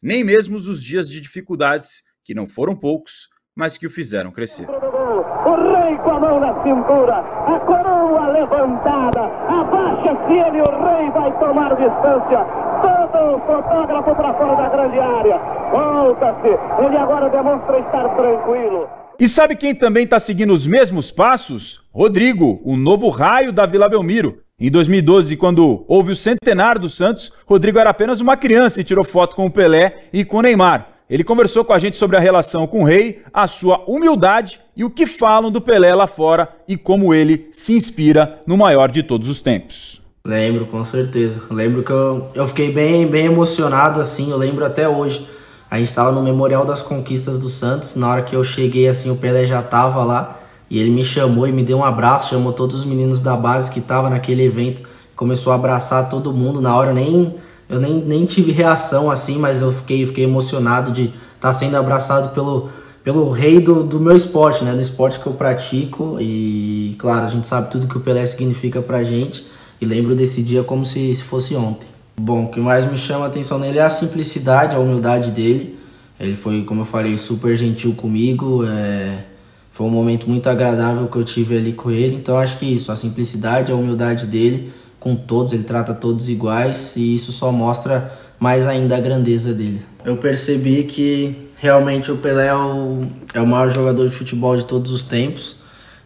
Nem 0.03 0.23
mesmo 0.23 0.57
os 0.57 0.83
dias 0.83 1.09
de 1.09 1.19
dificuldades, 1.19 2.03
que 2.23 2.35
não 2.35 2.47
foram 2.47 2.77
poucos, 2.77 3.27
mas 3.57 3.79
que 3.79 3.87
o 3.87 3.91
fizeram 3.91 4.31
crescer. 4.31 4.69
O 4.69 4.75
rei 4.75 5.97
com 5.97 6.11
a 6.11 6.21
mão 6.21 6.39
na 6.39 6.63
cintura, 6.63 7.21
a 7.21 7.61
coroa 7.61 8.29
levantada, 8.29 9.23
abaixa-se 9.49 10.31
ele, 10.31 10.61
o 10.61 10.71
rei 10.85 11.11
vai 11.11 11.39
tomar 11.41 11.71
distância. 11.71 12.45
Todo 12.85 13.37
o 13.37 13.41
fotógrafo 13.47 14.15
para 14.15 14.35
fora 14.35 14.57
da 14.57 14.69
grande 14.69 15.01
área. 15.01 15.39
Volta-se, 15.71 16.85
ele 16.85 16.99
agora 16.99 17.31
demonstra 17.31 17.79
estar 17.79 18.15
tranquilo. 18.15 19.04
E 19.19 19.29
sabe 19.29 19.55
quem 19.55 19.75
também 19.75 20.05
está 20.05 20.19
seguindo 20.19 20.53
os 20.53 20.67
mesmos 20.67 21.11
passos? 21.11 21.81
Rodrigo, 21.93 22.61
o 22.65 22.77
novo 22.77 23.09
raio 23.11 23.53
da 23.53 23.65
Vila 23.65 23.89
Belmiro. 23.89 24.41
Em 24.59 24.71
2012, 24.71 25.37
quando 25.37 25.85
houve 25.87 26.13
o 26.13 26.17
centenário 26.17 26.81
do 26.81 26.89
Santos, 26.89 27.33
Rodrigo 27.47 27.79
era 27.79 27.91
apenas 27.91 28.21
uma 28.21 28.37
criança 28.37 28.81
e 28.81 28.85
tirou 28.85 29.05
foto 29.05 29.37
com 29.37 29.47
o 29.47 29.51
Pelé 29.51 30.09
e 30.13 30.25
com 30.25 30.39
o 30.39 30.43
Neymar. 30.43 30.89
Ele 31.09 31.23
conversou 31.23 31.65
com 31.65 31.73
a 31.73 31.79
gente 31.79 31.97
sobre 31.97 32.17
a 32.17 32.21
relação 32.21 32.67
com 32.67 32.83
o 32.83 32.85
rei, 32.85 33.23
a 33.33 33.47
sua 33.47 33.85
humildade 33.87 34.59
e 34.77 34.85
o 34.85 34.91
que 34.91 35.07
falam 35.07 35.51
do 35.51 35.61
Pelé 35.61 35.95
lá 35.95 36.07
fora 36.07 36.49
e 36.67 36.77
como 36.77 37.13
ele 37.13 37.49
se 37.53 37.75
inspira 37.75 38.41
no 38.47 38.57
maior 38.57 38.91
de 38.91 39.03
todos 39.03 39.29
os 39.29 39.41
tempos. 39.41 40.01
Lembro, 40.27 40.67
com 40.67 40.83
certeza. 40.85 41.43
Lembro 41.51 41.83
que 41.83 41.93
eu, 41.93 42.29
eu 42.35 42.49
fiquei 42.49 42.73
bem, 42.73 43.07
bem 43.07 43.27
emocionado, 43.27 44.01
assim, 44.01 44.31
eu 44.31 44.39
lembro 44.39 44.65
até 44.65 44.89
hoje. 44.89 45.29
A 45.71 45.79
gente 45.79 45.89
estava 45.89 46.13
no 46.13 46.23
Memorial 46.23 46.65
das 46.65 46.83
Conquistas 46.83 47.39
do 47.39 47.49
Santos, 47.49 47.97
na 47.97 48.09
hora 48.09 48.23
que 48.23 48.37
eu 48.37 48.45
cheguei, 48.45 48.89
assim, 48.89 49.11
o 49.11 49.17
Pelé 49.17 49.47
já 49.47 49.61
estava 49.61 50.05
lá. 50.05 50.41
E 50.71 50.79
ele 50.79 50.91
me 50.91 51.05
chamou 51.05 51.47
e 51.47 51.53
me 51.53 51.63
deu 51.63 51.79
um 51.79 51.85
abraço, 51.85 52.31
chamou 52.31 52.53
todos 52.53 52.77
os 52.77 52.85
meninos 52.85 53.21
da 53.21 53.37
base 53.37 53.71
que 53.71 53.81
estavam 53.81 54.11
naquele 54.11 54.43
evento, 54.43 54.83
começou 55.15 55.53
a 55.53 55.57
abraçar 55.57 56.09
todo 56.09 56.33
mundo. 56.33 56.61
Na 56.61 56.75
hora 56.75 56.91
eu 56.91 56.95
nem, 56.95 57.35
eu 57.69 57.81
nem, 57.81 57.95
nem 58.01 58.25
tive 58.25 58.51
reação 58.51 59.11
assim, 59.11 59.39
mas 59.39 59.63
eu 59.63 59.73
fiquei, 59.73 60.07
fiquei 60.07 60.25
emocionado 60.25 60.91
de 60.91 61.05
estar 61.05 61.15
tá 61.41 61.53
sendo 61.53 61.77
abraçado 61.77 62.35
pelo, 62.35 62.71
pelo 63.03 63.31
rei 63.31 63.61
do, 63.61 63.85
do 63.85 64.01
meu 64.01 64.17
esporte, 64.17 64.65
né? 64.65 64.73
Do 64.73 64.81
esporte 64.81 65.21
que 65.21 65.27
eu 65.27 65.35
pratico. 65.35 66.17
E 66.21 66.97
claro, 66.99 67.27
a 67.27 67.31
gente 67.31 67.47
sabe 67.47 67.71
tudo 67.71 67.87
que 67.87 67.97
o 67.97 68.01
Pelé 68.01 68.25
significa 68.27 68.81
pra 68.81 69.05
gente. 69.05 69.47
E 69.81 69.87
lembro 69.87 70.15
desse 70.15 70.43
dia 70.43 70.63
como 70.63 70.87
se, 70.87 71.15
se 71.15 71.23
fosse 71.23 71.55
ontem. 71.55 71.94
Bom, 72.17 72.45
o 72.45 72.51
que 72.51 72.61
mais 72.61 72.91
me 72.91 72.97
chama 72.97 73.25
a 73.25 73.29
atenção 73.29 73.59
nele 73.59 73.79
é 73.79 73.83
a 73.83 73.91
simplicidade, 73.91 74.75
a 74.75 74.79
humildade 74.79 75.31
dele. 75.31 75.79
Ele 76.19 76.37
foi, 76.37 76.63
como 76.63 76.83
eu 76.83 76.85
falei, 76.85 77.17
super 77.19 77.57
gentil 77.57 77.95
comigo. 77.95 78.65
É 78.65 79.35
foi 79.75 79.89
um 79.89 79.91
momento 79.91 80.31
muito 80.31 80.49
agradável 80.49 81.09
que 81.09 81.17
eu 81.17 81.25
tive 81.25 81.57
ali 81.57 81.73
com 81.73 81.91
ele. 81.91 82.15
Então 82.15 82.39
acho 82.39 82.59
que 82.59 82.65
isso, 82.65 82.93
a 82.93 82.97
simplicidade, 82.97 83.73
a 83.73 83.75
humildade 83.75 84.25
dele 84.25 84.73
com 85.01 85.17
todos, 85.17 85.53
ele 85.53 85.65
trata 85.65 85.93
todos 85.93 86.29
iguais 86.29 86.95
e 86.97 87.17
isso 87.17 87.33
só 87.33 87.51
mostra 87.51 88.13
mais 88.39 88.67
ainda 88.69 88.97
a 88.97 89.01
grandeza 89.01 89.53
dele. 89.53 89.83
Eu 90.05 90.17
percebi 90.17 90.85
que 90.85 91.49
realmente 91.59 92.13
o 92.13 92.17
Pelé 92.17 92.47
é 92.47 92.55
o, 92.55 93.03
é 93.35 93.41
o 93.41 93.47
maior 93.47 93.71
jogador 93.73 94.09
de 94.09 94.15
futebol 94.15 94.57
de 94.57 94.65
todos 94.65 94.93
os 94.93 95.03
tempos. 95.03 95.57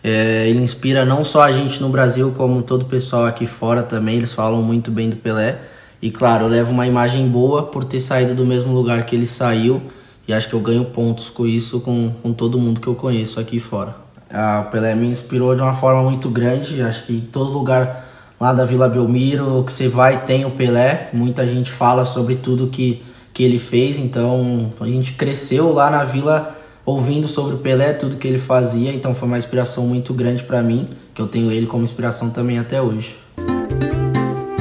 É, 0.02 0.48
ele 0.48 0.62
inspira 0.62 1.04
não 1.04 1.22
só 1.22 1.42
a 1.42 1.52
gente 1.52 1.78
no 1.80 1.90
Brasil, 1.90 2.32
como 2.36 2.62
todo 2.62 2.82
o 2.82 2.86
pessoal 2.86 3.26
aqui 3.26 3.44
fora 3.44 3.82
também. 3.82 4.16
Eles 4.16 4.32
falam 4.32 4.62
muito 4.62 4.90
bem 4.90 5.10
do 5.10 5.16
Pelé. 5.16 5.58
E 6.00 6.10
claro, 6.10 6.44
eu 6.44 6.48
levo 6.48 6.72
uma 6.72 6.86
imagem 6.86 7.28
boa 7.28 7.64
por 7.64 7.84
ter 7.84 8.00
saído 8.00 8.34
do 8.34 8.46
mesmo 8.46 8.72
lugar 8.72 9.04
que 9.04 9.16
ele 9.16 9.26
saiu 9.26 9.82
e 10.28 10.32
acho 10.32 10.48
que 10.48 10.54
eu 10.54 10.60
ganho 10.60 10.84
pontos 10.84 11.30
com 11.30 11.46
isso 11.46 11.80
com, 11.80 12.12
com 12.22 12.32
todo 12.34 12.58
mundo 12.58 12.80
que 12.82 12.86
eu 12.86 12.94
conheço 12.94 13.40
aqui 13.40 13.58
fora. 13.58 13.96
A 14.30 14.62
Pelé 14.70 14.94
me 14.94 15.06
inspirou 15.06 15.54
de 15.54 15.62
uma 15.62 15.72
forma 15.72 16.02
muito 16.02 16.28
grande. 16.28 16.82
Acho 16.82 17.04
que 17.04 17.14
em 17.14 17.20
todo 17.20 17.50
lugar 17.50 18.06
lá 18.38 18.52
da 18.52 18.64
Vila 18.64 18.88
Belmiro 18.88 19.64
que 19.64 19.72
você 19.72 19.88
vai 19.88 20.26
tem 20.26 20.44
o 20.44 20.50
Pelé. 20.50 21.08
Muita 21.14 21.46
gente 21.46 21.70
fala 21.70 22.04
sobre 22.04 22.36
tudo 22.36 22.66
que, 22.66 23.02
que 23.32 23.42
ele 23.42 23.58
fez. 23.58 23.98
Então 23.98 24.70
a 24.78 24.86
gente 24.86 25.14
cresceu 25.14 25.72
lá 25.72 25.90
na 25.90 26.04
vila 26.04 26.54
ouvindo 26.84 27.26
sobre 27.26 27.54
o 27.54 27.58
Pelé, 27.58 27.94
tudo 27.94 28.16
que 28.16 28.28
ele 28.28 28.38
fazia. 28.38 28.92
Então 28.92 29.14
foi 29.14 29.26
uma 29.26 29.38
inspiração 29.38 29.86
muito 29.86 30.12
grande 30.12 30.44
para 30.44 30.62
mim, 30.62 30.88
que 31.14 31.22
eu 31.22 31.26
tenho 31.26 31.50
ele 31.50 31.66
como 31.66 31.84
inspiração 31.84 32.28
também 32.28 32.58
até 32.58 32.82
hoje. 32.82 33.16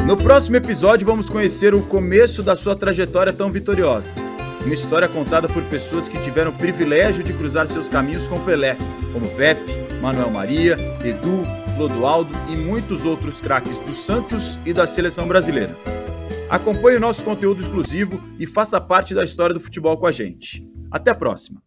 No 0.08 0.15
próximo 0.15 0.56
episódio 0.56 1.06
vamos 1.06 1.30
conhecer 1.30 1.76
o 1.76 1.82
começo 1.82 2.41
da 2.41 2.56
sua 2.56 2.78
trajetória 2.78 3.34
tão 3.34 3.52
vitoriosa. 3.52 4.15
Uma 4.63 4.74
história 4.74 5.06
contada 5.06 5.50
por 5.50 5.62
pessoas 5.63 6.08
que 6.08 6.17
tiveram 6.22 6.52
o 6.52 6.58
privilégio 6.58 7.22
de 7.22 7.34
cruzar 7.34 7.67
seus 7.67 7.89
caminhos 7.89 8.26
com 8.26 8.39
Pelé, 8.39 8.78
como 9.12 9.28
Pepe, 9.36 9.70
Manuel 10.02 10.32
Maria, 10.32 10.78
Edu, 11.04 11.43
Clodoaldo 11.76 12.34
e 12.48 12.56
muitos 12.56 13.06
outros 13.06 13.41
craques 13.41 13.78
do 13.80 13.93
Santos 13.93 14.58
e 14.65 14.72
da 14.72 14.88
seleção 14.88 15.28
brasileira. 15.28 15.76
Acompanhe 16.50 16.96
o 16.96 17.02
nosso 17.02 17.26
conteúdo 17.26 17.60
exclusivo 17.60 18.17
e 18.39 18.46
faça 18.46 18.80
parte 18.80 19.13
da 19.13 19.26
história 19.26 19.54
do 19.54 19.60
futebol 19.60 19.98
com 19.98 20.08
a 20.08 20.12
gente. 20.13 20.65
Até 20.89 21.12
a 21.12 21.15
próxima! 21.15 21.67